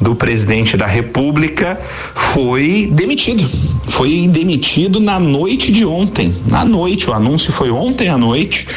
do 0.00 0.14
presidente 0.14 0.76
da 0.76 0.86
República 0.86 1.80
foi 2.14 2.88
demitido. 2.92 3.48
Foi 3.88 4.28
demitido 4.28 5.00
na 5.00 5.18
noite 5.18 5.72
de 5.72 5.84
ontem. 5.84 6.36
Na 6.46 6.64
noite, 6.64 7.08
o 7.10 7.12
anúncio 7.12 7.52
foi 7.52 7.70
ontem 7.70 8.08
à 8.08 8.16
noite. 8.18 8.68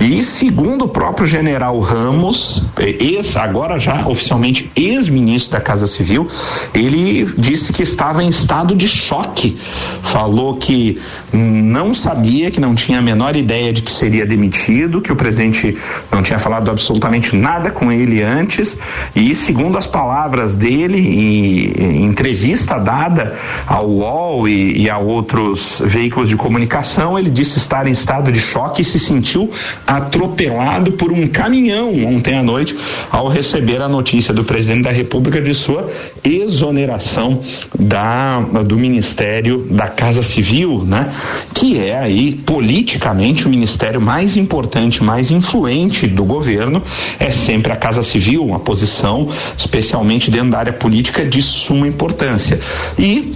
E 0.00 0.24
segundo 0.24 0.86
o 0.86 0.88
próprio 0.88 1.26
general 1.26 1.78
Ramos, 1.80 2.64
ex, 2.78 3.36
agora 3.36 3.78
já 3.78 4.06
oficialmente 4.08 4.70
ex-ministro 4.74 5.52
da 5.52 5.60
Casa 5.60 5.86
Civil, 5.86 6.26
ele 6.74 7.24
disse 7.38 7.72
que 7.72 7.82
estava 7.82 8.24
em 8.24 8.28
estado 8.28 8.74
de 8.74 8.88
choque. 8.88 9.56
Falou 10.02 10.56
que 10.56 10.98
não 11.32 11.92
sabia, 11.92 12.50
que 12.50 12.60
não 12.60 12.74
tinha 12.74 12.98
a 12.98 13.02
menor 13.02 13.36
ideia 13.36 13.72
de 13.72 13.82
que 13.82 13.92
seria 13.92 14.24
demitido, 14.26 15.00
que 15.00 15.12
o 15.12 15.16
presidente 15.16 15.76
não 16.10 16.22
tinha 16.22 16.38
falado 16.38 16.70
absolutamente 16.70 17.36
nada 17.36 17.70
com 17.70 17.92
ele 17.92 18.22
antes. 18.22 18.78
E 19.14 19.34
segundo 19.34 19.76
as 19.76 19.86
palavras 19.86 20.56
dele, 20.64 20.98
em, 20.98 21.84
em 21.84 22.04
entrevista 22.06 22.78
dada 22.78 23.34
ao 23.66 23.86
UOL 23.86 24.48
e, 24.48 24.84
e 24.84 24.88
a 24.88 24.96
outros 24.96 25.82
veículos 25.84 26.30
de 26.30 26.36
comunicação, 26.36 27.18
ele 27.18 27.28
disse 27.28 27.58
estar 27.58 27.86
em 27.86 27.92
estado 27.92 28.32
de 28.32 28.40
choque 28.40 28.80
e 28.80 28.84
se 28.84 28.98
sentiu 28.98 29.50
atropelado 29.86 30.92
por 30.92 31.12
um 31.12 31.28
caminhão 31.28 31.92
ontem 32.06 32.38
à 32.38 32.42
noite 32.42 32.74
ao 33.10 33.28
receber 33.28 33.82
a 33.82 33.88
notícia 33.88 34.32
do 34.32 34.42
presidente 34.42 34.84
da 34.84 34.90
República 34.90 35.38
de 35.38 35.52
sua 35.52 35.86
exoneração 36.24 37.40
da 37.78 38.40
do 38.66 38.76
Ministério 38.76 39.66
da 39.70 39.88
Casa 39.88 40.22
Civil, 40.22 40.84
né? 40.84 41.12
Que 41.52 41.78
é 41.78 41.98
aí 41.98 42.32
politicamente 42.32 43.46
o 43.46 43.50
ministério 43.50 44.00
mais 44.00 44.36
importante, 44.36 45.02
mais 45.02 45.30
influente 45.30 46.06
do 46.06 46.24
governo, 46.24 46.82
é 47.18 47.30
sempre 47.30 47.72
a 47.72 47.76
Casa 47.76 48.02
Civil, 48.02 48.44
uma 48.44 48.58
posição 48.58 49.28
especialmente 49.56 50.30
dentro 50.30 50.50
da 50.50 50.58
área 50.58 50.72
política 50.72 51.24
de 51.24 51.42
suma 51.42 51.86
importância. 51.86 52.58
E 52.98 53.34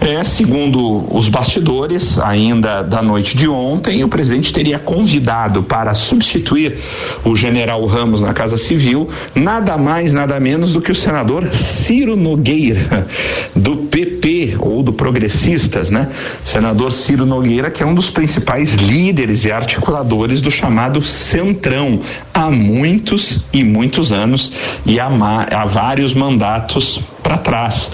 é, 0.00 0.22
segundo 0.24 1.04
os 1.14 1.28
bastidores, 1.28 2.18
ainda 2.18 2.82
da 2.82 3.00
noite 3.00 3.36
de 3.36 3.48
ontem, 3.48 4.02
o 4.02 4.08
presidente 4.08 4.52
teria 4.52 4.78
convidado 4.78 5.62
para 5.62 5.94
substituir 5.94 6.78
o 7.24 7.34
general 7.36 7.84
Ramos 7.86 8.20
na 8.20 8.34
Casa 8.34 8.56
Civil 8.56 9.08
nada 9.34 9.78
mais, 9.78 10.12
nada 10.12 10.38
menos 10.40 10.72
do 10.72 10.80
que 10.80 10.92
o 10.92 10.94
senador 10.94 11.46
Ciro 11.52 12.16
Nogueira, 12.24 13.06
do 13.54 13.76
PP 13.76 14.56
ou 14.58 14.82
do 14.82 14.94
Progressistas, 14.94 15.90
né? 15.90 16.08
Senador 16.42 16.90
Ciro 16.90 17.26
Nogueira, 17.26 17.70
que 17.70 17.82
é 17.82 17.86
um 17.86 17.94
dos 17.94 18.08
principais 18.08 18.72
líderes 18.72 19.44
e 19.44 19.52
articuladores 19.52 20.40
do 20.40 20.50
chamado 20.50 21.02
Centrão 21.02 22.00
há 22.32 22.50
muitos 22.50 23.44
e 23.52 23.62
muitos 23.62 24.10
anos 24.10 24.52
e 24.86 24.98
há, 24.98 25.06
há 25.06 25.66
vários 25.66 26.14
mandatos 26.14 27.00
para 27.22 27.36
trás. 27.36 27.92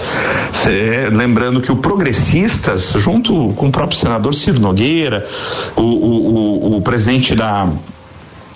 Cê, 0.53 1.09
lembrando 1.11 1.59
que 1.59 1.71
o 1.71 1.75
Progressistas, 1.75 2.93
junto 2.97 3.53
com 3.55 3.67
o 3.67 3.71
próprio 3.71 3.97
senador 3.97 4.33
Ciro 4.33 4.59
Nogueira, 4.59 5.27
o, 5.75 5.81
o, 5.81 6.73
o, 6.73 6.77
o 6.77 6.81
presidente 6.81 7.35
da 7.35 7.67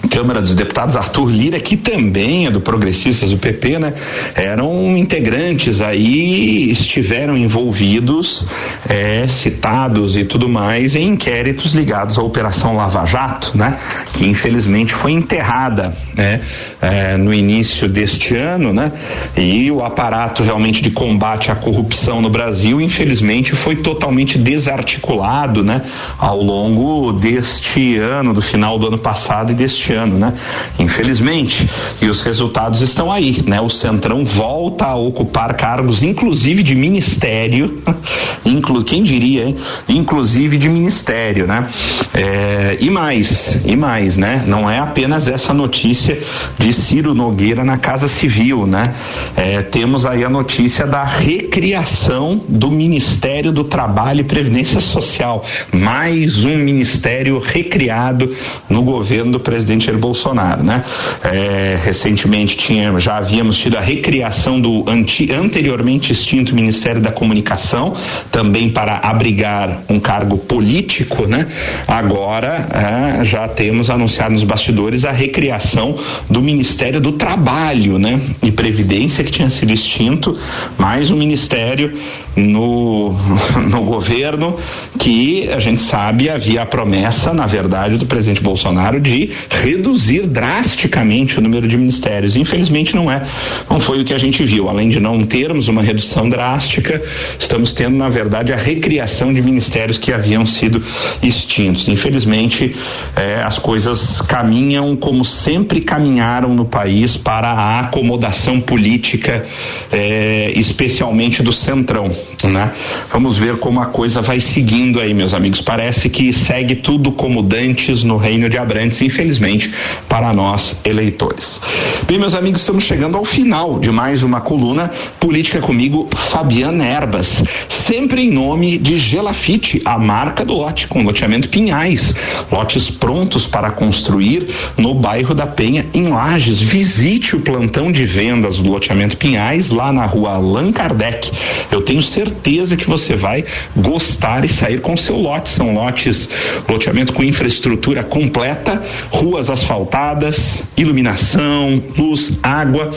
Câmara 0.07 0.41
dos 0.41 0.55
Deputados, 0.55 0.95
Arthur 0.95 1.29
Lira, 1.29 1.59
que 1.59 1.77
também 1.77 2.47
é 2.47 2.51
do 2.51 2.61
Progressistas 2.61 3.31
do 3.31 3.37
PP, 3.37 3.79
né? 3.79 3.93
Eram 4.35 4.97
integrantes 4.97 5.81
aí, 5.81 6.69
estiveram 6.71 7.37
envolvidos, 7.37 8.45
é, 8.87 9.27
citados 9.27 10.17
e 10.17 10.23
tudo 10.23 10.47
mais 10.47 10.95
em 10.95 11.07
inquéritos 11.09 11.73
ligados 11.73 12.17
à 12.17 12.21
Operação 12.21 12.75
Lava 12.75 13.05
Jato, 13.05 13.57
né? 13.57 13.77
Que 14.13 14.25
infelizmente 14.25 14.93
foi 14.93 15.11
enterrada, 15.11 15.95
né? 16.13 16.41
É, 16.81 17.17
no 17.17 17.33
início 17.33 17.87
deste 17.87 18.35
ano, 18.35 18.71
né? 18.73 18.91
E 19.35 19.71
o 19.71 19.83
aparato 19.83 20.43
realmente 20.43 20.81
de 20.81 20.91
combate 20.91 21.51
à 21.51 21.55
corrupção 21.55 22.21
no 22.21 22.29
Brasil, 22.29 22.79
infelizmente, 22.79 23.55
foi 23.55 23.75
totalmente 23.75 24.37
desarticulado, 24.37 25.63
né? 25.63 25.81
Ao 26.17 26.41
longo 26.41 27.11
deste 27.13 27.97
ano, 27.97 28.33
do 28.33 28.41
final 28.41 28.77
do 28.77 28.87
ano 28.87 28.97
passado 28.97 29.51
e 29.51 29.55
deste 29.55 29.93
ano, 29.95 30.17
né? 30.17 30.33
Infelizmente. 30.77 31.69
E 32.01 32.07
os 32.07 32.21
resultados 32.21 32.81
estão 32.81 33.11
aí, 33.11 33.43
né? 33.45 33.59
O 33.61 33.69
Centrão 33.69 34.23
volta 34.23 34.85
a 34.85 34.95
ocupar 34.95 35.55
cargos, 35.55 36.03
inclusive 36.03 36.61
de 36.61 36.75
ministério, 36.75 37.81
inclu 38.45 38.83
quem 38.83 39.03
diria, 39.03 39.45
hein? 39.45 39.55
Inclusive 39.87 40.57
de 40.57 40.69
ministério, 40.69 41.47
né? 41.47 41.67
É, 42.13 42.77
e 42.79 42.89
mais, 42.89 43.65
e 43.65 43.75
mais, 43.75 44.17
né? 44.17 44.43
Não 44.47 44.69
é 44.69 44.79
apenas 44.79 45.27
essa 45.27 45.53
notícia 45.53 46.19
de 46.57 46.71
Ciro 46.73 47.13
Nogueira 47.13 47.63
na 47.63 47.77
Casa 47.77 48.07
Civil, 48.07 48.67
né? 48.67 48.93
É, 49.35 49.61
temos 49.61 50.05
aí 50.05 50.23
a 50.23 50.29
notícia 50.29 50.85
da 50.85 51.03
recriação 51.03 52.41
do 52.47 52.69
Ministério 52.69 53.51
do 53.51 53.63
Trabalho 53.63 54.21
e 54.21 54.23
Previdência 54.23 54.79
Social, 54.79 55.43
mais 55.71 56.43
um 56.43 56.57
ministério 56.57 57.39
recriado 57.39 58.33
no 58.69 58.83
governo 58.83 59.33
do 59.33 59.39
presidente 59.39 59.84
Jair 59.85 59.97
Bolsonaro, 59.97 60.63
né? 60.63 60.83
É, 61.23 61.79
recentemente 61.83 62.57
tinha, 62.57 62.97
já 62.99 63.17
havíamos 63.17 63.57
tido 63.57 63.77
a 63.77 63.81
recriação 63.81 64.59
do 64.59 64.85
anti, 64.87 65.31
anteriormente 65.31 66.11
extinto 66.11 66.55
Ministério 66.55 67.01
da 67.01 67.11
Comunicação, 67.11 67.93
também 68.31 68.69
para 68.69 68.97
abrigar 68.97 69.83
um 69.89 69.99
cargo 69.99 70.37
político, 70.37 71.27
né? 71.27 71.47
Agora 71.87 73.19
é, 73.19 73.23
já 73.23 73.47
temos 73.47 73.89
anunciado 73.89 74.33
nos 74.33 74.43
bastidores 74.43 75.05
a 75.05 75.11
recriação 75.11 75.95
do 76.29 76.41
Ministério 76.41 76.99
do 76.99 77.13
Trabalho, 77.13 77.97
né? 77.97 78.19
E 78.41 78.51
Previdência 78.51 79.23
que 79.23 79.31
tinha 79.31 79.49
sido 79.49 79.71
extinto, 79.71 80.37
mais 80.77 81.11
um 81.11 81.15
ministério 81.15 81.97
no, 82.35 83.13
no 83.69 83.81
governo 83.81 84.55
que 84.97 85.49
a 85.49 85.59
gente 85.59 85.81
sabe 85.81 86.29
havia 86.29 86.63
a 86.63 86.65
promessa, 86.65 87.33
na 87.33 87.45
verdade, 87.45 87.97
do 87.97 88.05
presidente 88.05 88.41
Bolsonaro 88.41 88.99
de 88.99 89.31
reduzir 89.75 90.25
drasticamente 90.27 91.37
o 91.39 91.41
número 91.41 91.67
de 91.67 91.77
ministérios. 91.77 92.35
Infelizmente 92.35 92.95
não 92.95 93.11
é, 93.11 93.21
não 93.69 93.79
foi 93.79 94.01
o 94.01 94.05
que 94.05 94.13
a 94.13 94.17
gente 94.17 94.43
viu. 94.43 94.69
Além 94.69 94.89
de 94.89 94.99
não 94.99 95.23
termos 95.25 95.67
uma 95.67 95.81
redução 95.81 96.29
drástica, 96.29 97.01
estamos 97.37 97.73
tendo, 97.73 97.95
na 97.95 98.09
verdade, 98.09 98.53
a 98.53 98.55
recriação 98.55 99.33
de 99.33 99.41
ministérios 99.41 99.97
que 99.97 100.11
haviam 100.11 100.45
sido 100.45 100.81
extintos. 101.21 101.87
Infelizmente, 101.87 102.75
eh, 103.15 103.41
as 103.43 103.59
coisas 103.59 104.21
caminham 104.21 104.95
como 104.95 105.23
sempre 105.25 105.81
caminharam 105.81 106.53
no 106.53 106.65
país 106.65 107.17
para 107.17 107.49
a 107.49 107.79
acomodação 107.81 108.59
política, 108.59 109.45
eh, 109.91 110.53
especialmente 110.55 111.43
do 111.43 111.51
centrão 111.51 112.11
né? 112.47 112.71
Vamos 113.11 113.37
ver 113.37 113.57
como 113.57 113.79
a 113.79 113.85
coisa 113.85 114.21
vai 114.21 114.39
seguindo 114.39 114.99
aí, 114.99 115.13
meus 115.13 115.33
amigos. 115.33 115.61
Parece 115.61 116.09
que 116.09 116.31
segue 116.33 116.75
tudo 116.75 117.11
como 117.11 117.41
dantes 117.41 118.03
no 118.03 118.17
reino 118.17 118.49
de 118.49 118.57
Abrantes, 118.57 119.01
infelizmente, 119.01 119.64
para 120.07 120.33
nós 120.33 120.81
eleitores. 120.83 121.59
Bem, 122.07 122.19
meus 122.19 122.35
amigos, 122.35 122.61
estamos 122.61 122.83
chegando 122.83 123.17
ao 123.17 123.25
final 123.25 123.79
de 123.79 123.91
mais 123.91 124.23
uma 124.23 124.41
coluna 124.41 124.91
Política 125.19 125.59
comigo, 125.59 126.07
Fabiana 126.15 126.85
Erbas, 126.85 127.43
sempre 127.67 128.21
em 128.21 128.31
nome 128.31 128.77
de 128.77 128.97
Gelafite, 128.97 129.81
a 129.83 129.97
marca 129.97 130.45
do 130.45 130.53
lote, 130.53 130.87
com 130.87 131.03
loteamento 131.03 131.49
Pinhais, 131.49 132.13
lotes 132.51 132.89
prontos 132.89 133.47
para 133.47 133.71
construir 133.71 134.47
no 134.77 134.93
bairro 134.93 135.33
da 135.33 135.47
Penha, 135.47 135.85
em 135.93 136.07
Lages. 136.07 136.59
Visite 136.59 137.35
o 137.35 137.41
plantão 137.41 137.91
de 137.91 138.05
vendas 138.05 138.57
do 138.57 138.71
loteamento 138.71 139.17
Pinhais 139.17 139.71
lá 139.71 139.91
na 139.91 140.05
rua 140.05 140.35
Allan 140.35 140.71
Kardec. 140.71 141.31
Eu 141.71 141.81
tenho 141.81 142.01
certeza 142.01 142.75
que 142.75 142.87
você 142.87 143.15
vai 143.15 143.45
gostar 143.75 144.45
e 144.45 144.47
sair 144.47 144.81
com 144.81 144.95
seu 144.95 145.17
lote. 145.17 145.49
São 145.49 145.73
lotes, 145.73 146.29
loteamento 146.69 147.13
com 147.13 147.23
infraestrutura 147.23 148.03
completa, 148.03 148.83
ruas 149.09 149.49
asfaltadas, 149.55 150.63
iluminação, 150.77 151.81
luz, 151.97 152.37
água, 152.43 152.91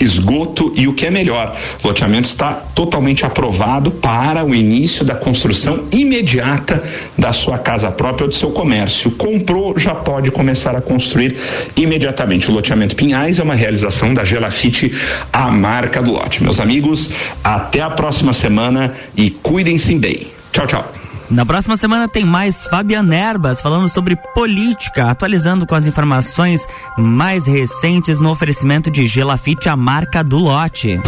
esgoto 0.00 0.72
e 0.76 0.86
o 0.86 0.94
que 0.94 1.06
é 1.06 1.10
melhor, 1.10 1.56
o 1.82 1.88
loteamento 1.88 2.28
está 2.28 2.52
totalmente 2.52 3.24
aprovado 3.24 3.90
para 3.90 4.44
o 4.44 4.54
início 4.54 5.04
da 5.04 5.14
construção 5.14 5.84
imediata 5.92 6.82
da 7.16 7.32
sua 7.32 7.58
casa 7.58 7.90
própria 7.90 8.24
ou 8.24 8.28
do 8.28 8.34
seu 8.34 8.50
comércio. 8.50 9.10
Comprou, 9.12 9.78
já 9.78 9.94
pode 9.94 10.30
começar 10.30 10.74
a 10.76 10.80
construir 10.80 11.36
imediatamente. 11.76 12.50
O 12.50 12.54
loteamento 12.54 12.96
Pinhais 12.96 13.38
é 13.38 13.42
uma 13.42 13.54
realização 13.54 14.14
da 14.14 14.24
Gelafite, 14.24 14.92
a 15.32 15.50
marca 15.50 16.02
do 16.02 16.12
lote. 16.12 16.42
Meus 16.42 16.60
amigos, 16.60 17.10
até 17.42 17.80
a 17.80 17.90
próxima 17.90 18.32
semana 18.32 18.94
e 19.16 19.30
cuidem-se 19.30 19.94
bem. 19.96 20.28
Tchau, 20.52 20.66
tchau. 20.66 21.07
Na 21.30 21.44
próxima 21.44 21.76
semana 21.76 22.08
tem 22.08 22.24
mais 22.24 22.66
Fabiana 22.66 23.14
Erbas 23.14 23.60
falando 23.60 23.88
sobre 23.88 24.16
política, 24.34 25.10
atualizando 25.10 25.66
com 25.66 25.74
as 25.74 25.86
informações 25.86 26.60
mais 26.96 27.46
recentes 27.46 28.18
no 28.18 28.30
oferecimento 28.30 28.90
de 28.90 29.06
Gelafite, 29.06 29.68
a 29.68 29.76
marca 29.76 30.24
do 30.24 30.38
lote. 30.38 31.00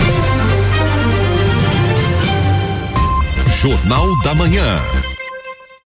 Jornal 3.61 4.07
da 4.23 4.35
Manhã. 4.35 4.79